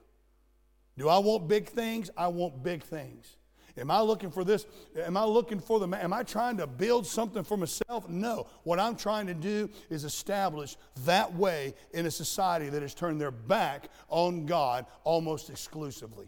Do 0.97 1.09
I 1.09 1.17
want 1.17 1.49
big 1.49 1.67
things? 1.67 2.09
I 2.15 2.27
want 2.27 2.63
big 2.63 2.83
things. 2.83 3.35
Am 3.77 3.89
I 3.89 4.01
looking 4.01 4.29
for 4.29 4.43
this? 4.43 4.67
Am 4.95 5.17
I 5.17 5.23
looking 5.25 5.59
for 5.59 5.79
the 5.79 5.87
Am 5.97 6.13
I 6.13 6.23
trying 6.23 6.57
to 6.57 6.67
build 6.67 7.07
something 7.07 7.43
for 7.43 7.57
myself? 7.57 8.07
No. 8.07 8.47
What 8.63 8.79
I'm 8.79 8.95
trying 8.95 9.25
to 9.27 9.33
do 9.33 9.69
is 9.89 10.03
establish 10.03 10.77
that 11.05 11.33
way 11.33 11.73
in 11.91 12.05
a 12.05 12.11
society 12.11 12.69
that 12.69 12.83
has 12.83 12.93
turned 12.93 13.19
their 13.19 13.31
back 13.31 13.89
on 14.09 14.45
God 14.45 14.85
almost 15.03 15.49
exclusively. 15.49 16.27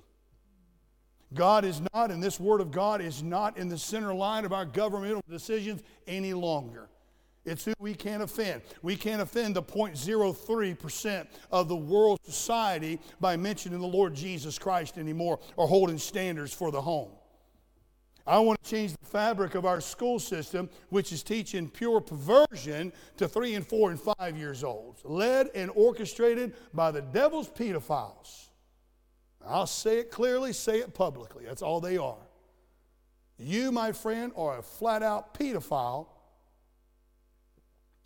God 1.33 1.65
is 1.65 1.81
not, 1.93 2.11
and 2.11 2.23
this 2.23 2.39
Word 2.39 2.61
of 2.61 2.71
God 2.71 3.01
is 3.01 3.21
not 3.21 3.57
in 3.57 3.67
the 3.67 3.77
center 3.77 4.13
line 4.13 4.45
of 4.45 4.53
our 4.53 4.65
governmental 4.65 5.21
decisions 5.29 5.83
any 6.07 6.33
longer. 6.33 6.89
It's 7.45 7.63
who 7.63 7.73
we 7.77 7.93
can't 7.93 8.23
offend. 8.23 8.63
We 8.81 8.95
can't 8.95 9.21
offend 9.21 9.55
the 9.55 9.61
0.03% 9.61 11.27
of 11.51 11.67
the 11.67 11.75
world 11.75 12.19
society 12.25 12.99
by 13.19 13.37
mentioning 13.37 13.79
the 13.79 13.87
Lord 13.87 14.15
Jesus 14.15 14.57
Christ 14.57 14.97
anymore 14.97 15.39
or 15.55 15.67
holding 15.67 15.99
standards 15.99 16.53
for 16.53 16.71
the 16.71 16.81
home. 16.81 17.11
I 18.27 18.39
want 18.39 18.61
to 18.63 18.69
change 18.69 18.91
the 18.93 19.05
fabric 19.05 19.53
of 19.53 19.65
our 19.65 19.79
school 19.79 20.19
system, 20.19 20.69
which 20.89 21.11
is 21.11 21.21
teaching 21.21 21.69
pure 21.69 22.01
perversion 22.01 22.91
to 23.17 23.27
three 23.27 23.53
and 23.53 23.65
four 23.65 23.91
and 23.91 23.99
five 23.99 24.35
years 24.35 24.63
olds, 24.63 25.01
led 25.05 25.49
and 25.53 25.69
orchestrated 25.75 26.55
by 26.73 26.91
the 26.91 27.01
devil's 27.01 27.49
pedophiles. 27.49 28.47
I'll 29.45 29.67
say 29.67 29.99
it 29.99 30.09
clearly, 30.09 30.53
say 30.53 30.79
it 30.79 30.95
publicly. 30.95 31.45
That's 31.45 31.61
all 31.61 31.79
they 31.79 31.97
are. 31.97 32.17
You, 33.37 33.71
my 33.71 33.91
friend, 33.91 34.31
are 34.35 34.57
a 34.57 34.63
flat 34.63 35.03
out 35.03 35.35
pedophile 35.35 36.07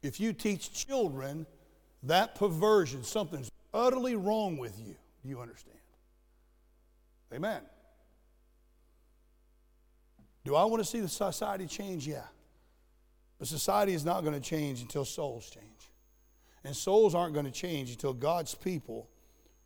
if 0.01 0.19
you 0.19 0.33
teach 0.33 0.71
children 0.71 1.45
that 2.03 2.35
perversion, 2.35 3.03
something's 3.03 3.51
utterly 3.73 4.15
wrong 4.15 4.57
with 4.57 4.79
you. 4.79 4.95
Do 5.21 5.29
you 5.29 5.39
understand? 5.39 5.77
Amen. 7.33 7.61
Do 10.49 10.55
I 10.55 10.65
want 10.65 10.81
to 10.81 10.89
see 10.89 10.99
the 10.99 11.07
society 11.07 11.67
change? 11.67 12.07
Yeah. 12.07 12.23
But 13.37 13.47
society 13.47 13.93
is 13.93 14.03
not 14.03 14.23
going 14.23 14.33
to 14.33 14.39
change 14.39 14.81
until 14.81 15.05
souls 15.05 15.47
change. 15.47 15.91
And 16.63 16.75
souls 16.75 17.13
aren't 17.13 17.35
going 17.35 17.45
to 17.45 17.51
change 17.51 17.91
until 17.91 18.13
God's 18.13 18.55
people 18.55 19.11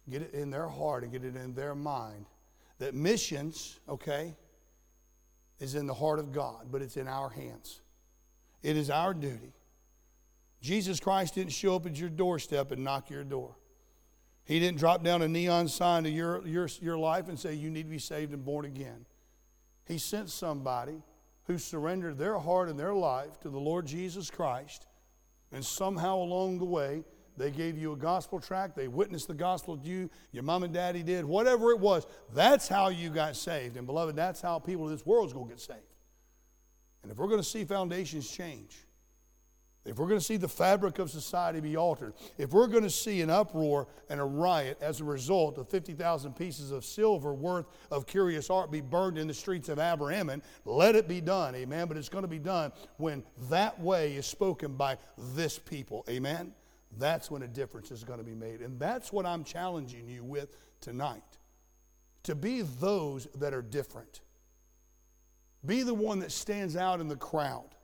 get 0.09 0.21
it 0.21 0.33
in 0.33 0.49
their 0.49 0.67
heart 0.67 1.03
and 1.03 1.11
get 1.13 1.23
it 1.23 1.37
in 1.37 1.53
their 1.53 1.73
mind 1.73 2.25
that 2.79 2.93
missions, 2.93 3.79
okay, 3.87 4.35
is 5.57 5.75
in 5.75 5.87
the 5.87 5.93
heart 5.93 6.19
of 6.19 6.33
God, 6.33 6.65
but 6.69 6.81
it's 6.81 6.97
in 6.97 7.07
our 7.07 7.29
hands. 7.29 7.79
It 8.61 8.75
is 8.75 8.89
our 8.89 9.13
duty 9.13 9.53
Jesus 10.59 10.99
Christ 10.99 11.35
didn't 11.35 11.53
show 11.53 11.77
up 11.77 11.85
at 11.85 11.95
your 11.95 12.09
doorstep 12.09 12.71
and 12.71 12.83
knock 12.83 13.09
your 13.09 13.23
door. 13.23 13.55
He 14.43 14.59
didn't 14.59 14.79
drop 14.79 15.01
down 15.01 15.21
a 15.21 15.29
neon 15.29 15.69
sign 15.69 16.03
to 16.03 16.09
your, 16.09 16.45
your, 16.45 16.67
your 16.81 16.97
life 16.97 17.29
and 17.29 17.39
say, 17.39 17.53
You 17.53 17.69
need 17.69 17.83
to 17.83 17.89
be 17.89 17.99
saved 17.99 18.33
and 18.33 18.43
born 18.43 18.65
again. 18.65 19.05
He 19.85 19.97
sent 19.97 20.29
somebody 20.29 21.01
who 21.45 21.57
surrendered 21.57 22.17
their 22.17 22.37
heart 22.37 22.69
and 22.69 22.79
their 22.79 22.93
life 22.93 23.39
to 23.41 23.49
the 23.49 23.59
Lord 23.59 23.85
Jesus 23.85 24.29
Christ, 24.29 24.87
and 25.51 25.63
somehow 25.63 26.17
along 26.17 26.59
the 26.59 26.65
way, 26.65 27.03
they 27.35 27.51
gave 27.51 27.77
you 27.77 27.93
a 27.93 27.97
gospel 27.97 28.39
tract, 28.39 28.75
they 28.75 28.87
witnessed 28.87 29.27
the 29.27 29.33
gospel 29.33 29.75
to 29.77 29.87
you, 29.87 30.09
your 30.31 30.43
mom 30.43 30.63
and 30.63 30.73
daddy 30.73 31.01
did, 31.01 31.25
whatever 31.25 31.71
it 31.71 31.79
was. 31.79 32.05
That's 32.33 32.67
how 32.67 32.89
you 32.89 33.09
got 33.09 33.35
saved. 33.35 33.75
And 33.75 33.87
beloved, 33.87 34.15
that's 34.15 34.39
how 34.39 34.59
people 34.59 34.85
in 34.85 34.91
this 34.91 35.05
world 35.05 35.27
is 35.27 35.33
going 35.33 35.47
to 35.47 35.53
get 35.53 35.59
saved. 35.59 35.79
And 37.01 37.11
if 37.11 37.17
we're 37.17 37.27
going 37.27 37.41
to 37.41 37.47
see 37.47 37.65
foundations 37.65 38.29
change, 38.29 38.77
if 39.85 39.97
we're 39.97 40.07
going 40.07 40.19
to 40.19 40.25
see 40.25 40.37
the 40.37 40.47
fabric 40.47 40.97
of 40.99 41.11
society 41.11 41.59
be 41.59 41.75
altered, 41.75 42.13
if 42.37 42.51
we're 42.51 42.67
going 42.67 42.83
to 42.83 42.89
see 42.89 43.21
an 43.21 43.29
uproar 43.29 43.87
and 44.09 44.21
a 44.21 44.23
riot 44.23 44.77
as 44.81 45.01
a 45.01 45.03
result 45.03 45.57
of 45.57 45.67
50,000 45.67 46.33
pieces 46.35 46.71
of 46.71 46.85
silver 46.85 47.33
worth 47.33 47.65
of 47.91 48.07
curious 48.07 48.49
art 48.49 48.71
be 48.71 48.79
burned 48.79 49.17
in 49.17 49.27
the 49.27 49.33
streets 49.33 49.67
of 49.67 49.79
Abrahaman, 49.79 50.41
let 50.63 50.95
it 50.95 51.07
be 51.07 51.19
done, 51.19 51.53
amen. 51.55 51.87
But 51.87 51.97
it's 51.97 52.09
going 52.09 52.23
to 52.23 52.29
be 52.29 52.39
done 52.39 52.71
when 52.97 53.23
that 53.49 53.77
way 53.79 54.15
is 54.15 54.25
spoken 54.25 54.75
by 54.75 54.97
this 55.17 55.59
people, 55.59 56.05
amen. 56.09 56.53
That's 56.97 57.29
when 57.29 57.41
a 57.41 57.47
difference 57.47 57.91
is 57.91 58.03
going 58.03 58.19
to 58.19 58.25
be 58.25 58.35
made. 58.35 58.61
And 58.61 58.79
that's 58.79 59.11
what 59.11 59.25
I'm 59.25 59.43
challenging 59.43 60.07
you 60.07 60.23
with 60.23 60.55
tonight 60.79 61.23
to 62.23 62.35
be 62.35 62.61
those 62.61 63.27
that 63.35 63.53
are 63.53 63.61
different, 63.61 64.21
be 65.65 65.83
the 65.83 65.93
one 65.93 66.19
that 66.19 66.31
stands 66.31 66.75
out 66.75 67.01
in 67.01 67.07
the 67.07 67.15
crowd. 67.15 67.75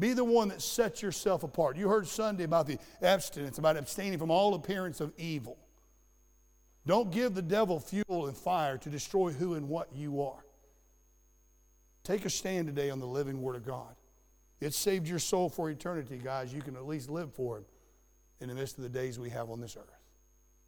Be 0.00 0.14
the 0.14 0.24
one 0.24 0.48
that 0.48 0.62
sets 0.62 1.02
yourself 1.02 1.42
apart. 1.42 1.76
You 1.76 1.88
heard 1.88 2.08
Sunday 2.08 2.44
about 2.44 2.66
the 2.66 2.78
abstinence, 3.02 3.58
about 3.58 3.76
abstaining 3.76 4.18
from 4.18 4.30
all 4.30 4.54
appearance 4.54 5.00
of 5.00 5.12
evil. 5.18 5.58
Don't 6.86 7.12
give 7.12 7.34
the 7.34 7.42
devil 7.42 7.78
fuel 7.78 8.26
and 8.26 8.36
fire 8.36 8.78
to 8.78 8.88
destroy 8.88 9.30
who 9.30 9.54
and 9.54 9.68
what 9.68 9.88
you 9.94 10.22
are. 10.22 10.42
Take 12.02 12.24
a 12.24 12.30
stand 12.30 12.66
today 12.66 12.88
on 12.88 12.98
the 12.98 13.06
living 13.06 13.42
Word 13.42 13.56
of 13.56 13.66
God. 13.66 13.94
It 14.58 14.72
saved 14.72 15.06
your 15.06 15.18
soul 15.18 15.50
for 15.50 15.68
eternity, 15.68 16.18
guys. 16.22 16.52
You 16.52 16.62
can 16.62 16.76
at 16.76 16.86
least 16.86 17.10
live 17.10 17.34
for 17.34 17.58
it 17.58 17.66
in 18.40 18.48
the 18.48 18.54
midst 18.54 18.78
of 18.78 18.82
the 18.82 18.88
days 18.88 19.18
we 19.18 19.28
have 19.30 19.50
on 19.50 19.60
this 19.60 19.76
earth. 19.76 19.84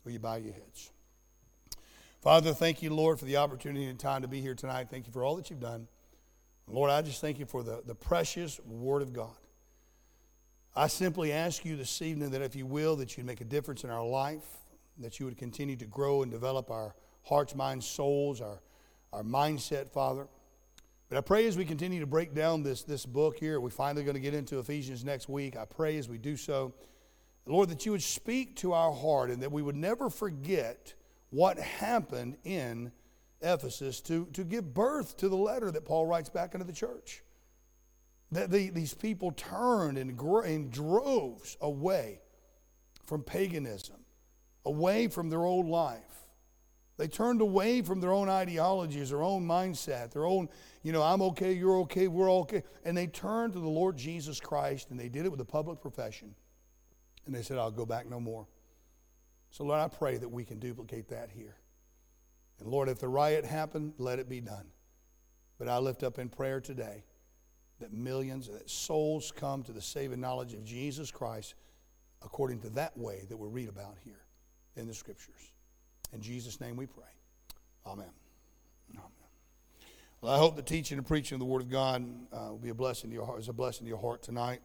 Will 0.04 0.12
you 0.12 0.18
bow 0.18 0.36
your 0.36 0.52
heads? 0.52 0.90
Father, 2.20 2.52
thank 2.52 2.82
you, 2.82 2.94
Lord, 2.94 3.18
for 3.18 3.24
the 3.24 3.38
opportunity 3.38 3.86
and 3.86 3.98
time 3.98 4.22
to 4.22 4.28
be 4.28 4.42
here 4.42 4.54
tonight. 4.54 4.88
Thank 4.90 5.06
you 5.06 5.12
for 5.12 5.24
all 5.24 5.36
that 5.36 5.48
you've 5.48 5.60
done. 5.60 5.88
Lord, 6.68 6.90
I 6.90 7.02
just 7.02 7.20
thank 7.20 7.38
you 7.38 7.46
for 7.46 7.62
the, 7.62 7.82
the 7.86 7.94
precious 7.94 8.60
Word 8.60 9.02
of 9.02 9.12
God. 9.12 9.36
I 10.74 10.86
simply 10.86 11.32
ask 11.32 11.64
you 11.64 11.76
this 11.76 12.00
evening 12.00 12.30
that 12.30 12.40
if 12.40 12.56
you 12.56 12.64
will, 12.64 12.96
that 12.96 13.16
you'd 13.16 13.26
make 13.26 13.40
a 13.40 13.44
difference 13.44 13.84
in 13.84 13.90
our 13.90 14.04
life, 14.04 14.44
that 14.98 15.20
you 15.20 15.26
would 15.26 15.36
continue 15.36 15.76
to 15.76 15.84
grow 15.84 16.22
and 16.22 16.30
develop 16.30 16.70
our 16.70 16.94
hearts, 17.24 17.54
minds, 17.54 17.86
souls, 17.86 18.40
our, 18.40 18.62
our 19.12 19.22
mindset, 19.22 19.90
Father. 19.90 20.26
But 21.08 21.18
I 21.18 21.20
pray 21.20 21.46
as 21.46 21.58
we 21.58 21.66
continue 21.66 22.00
to 22.00 22.06
break 22.06 22.34
down 22.34 22.62
this, 22.62 22.84
this 22.84 23.04
book 23.04 23.36
here, 23.36 23.60
we're 23.60 23.68
finally 23.68 24.02
going 24.02 24.14
to 24.14 24.20
get 24.20 24.32
into 24.32 24.58
Ephesians 24.58 25.04
next 25.04 25.28
week. 25.28 25.58
I 25.58 25.66
pray 25.66 25.98
as 25.98 26.08
we 26.08 26.16
do 26.16 26.38
so, 26.38 26.72
Lord, 27.44 27.68
that 27.68 27.84
you 27.84 27.92
would 27.92 28.02
speak 28.02 28.56
to 28.56 28.72
our 28.72 28.92
heart 28.92 29.28
and 29.28 29.42
that 29.42 29.52
we 29.52 29.60
would 29.60 29.76
never 29.76 30.08
forget 30.08 30.94
what 31.28 31.58
happened 31.58 32.38
in 32.44 32.92
Ephesus 33.42 34.00
to, 34.02 34.26
to 34.32 34.44
give 34.44 34.72
birth 34.72 35.16
to 35.18 35.28
the 35.28 35.36
letter 35.36 35.70
that 35.70 35.84
Paul 35.84 36.06
writes 36.06 36.28
back 36.28 36.54
into 36.54 36.66
the 36.66 36.72
church. 36.72 37.22
That 38.30 38.50
the, 38.50 38.70
these 38.70 38.94
people 38.94 39.32
turned 39.32 39.98
in, 39.98 40.18
in 40.46 40.70
droves 40.70 41.56
away 41.60 42.20
from 43.04 43.22
paganism, 43.22 43.96
away 44.64 45.08
from 45.08 45.28
their 45.28 45.44
old 45.44 45.66
life. 45.66 46.00
They 46.96 47.08
turned 47.08 47.40
away 47.40 47.82
from 47.82 48.00
their 48.00 48.12
own 48.12 48.28
ideologies, 48.28 49.10
their 49.10 49.22
own 49.22 49.46
mindset, 49.46 50.12
their 50.12 50.24
own, 50.24 50.48
you 50.82 50.92
know, 50.92 51.02
I'm 51.02 51.22
okay, 51.22 51.52
you're 51.52 51.78
okay, 51.80 52.06
we're 52.06 52.30
okay. 52.32 52.62
And 52.84 52.96
they 52.96 53.06
turned 53.06 53.54
to 53.54 53.58
the 53.58 53.68
Lord 53.68 53.96
Jesus 53.96 54.40
Christ 54.40 54.90
and 54.90 55.00
they 55.00 55.08
did 55.08 55.24
it 55.24 55.30
with 55.30 55.40
a 55.40 55.44
public 55.44 55.80
profession. 55.80 56.34
And 57.26 57.34
they 57.34 57.42
said, 57.42 57.58
I'll 57.58 57.70
go 57.70 57.86
back 57.86 58.08
no 58.08 58.20
more. 58.20 58.46
So, 59.50 59.64
Lord, 59.64 59.80
I 59.80 59.88
pray 59.88 60.16
that 60.16 60.28
we 60.28 60.44
can 60.44 60.58
duplicate 60.58 61.08
that 61.08 61.30
here. 61.30 61.56
And 62.62 62.70
Lord, 62.70 62.88
if 62.88 63.00
the 63.00 63.08
riot 63.08 63.44
happened, 63.44 63.94
let 63.98 64.20
it 64.20 64.28
be 64.28 64.40
done. 64.40 64.66
But 65.58 65.68
I 65.68 65.78
lift 65.78 66.04
up 66.04 66.20
in 66.20 66.28
prayer 66.28 66.60
today 66.60 67.02
that 67.80 67.92
millions, 67.92 68.48
that 68.48 68.70
souls 68.70 69.32
come 69.34 69.64
to 69.64 69.72
the 69.72 69.80
saving 69.80 70.20
knowledge 70.20 70.54
of 70.54 70.64
Jesus 70.64 71.10
Christ 71.10 71.54
according 72.22 72.60
to 72.60 72.70
that 72.70 72.96
way 72.96 73.24
that 73.28 73.36
we 73.36 73.48
read 73.48 73.68
about 73.68 73.96
here 74.04 74.22
in 74.76 74.86
the 74.86 74.94
scriptures. 74.94 75.52
In 76.12 76.20
Jesus' 76.20 76.60
name 76.60 76.76
we 76.76 76.86
pray. 76.86 77.02
Amen. 77.84 78.06
Amen. 78.94 79.10
Well, 80.20 80.32
I 80.32 80.38
hope 80.38 80.54
the 80.54 80.62
teaching 80.62 80.98
and 80.98 81.06
preaching 81.06 81.34
of 81.34 81.40
the 81.40 81.46
Word 81.46 81.62
of 81.62 81.68
God 81.68 82.08
uh, 82.32 82.50
will 82.50 82.58
be 82.58 82.68
a 82.68 82.74
blessing 82.74 83.10
to 83.10 83.14
your 83.14 83.26
heart, 83.26 83.40
is 83.40 83.48
a 83.48 83.52
blessing 83.52 83.86
to 83.86 83.88
your 83.88 83.98
heart 83.98 84.22
tonight. 84.22 84.60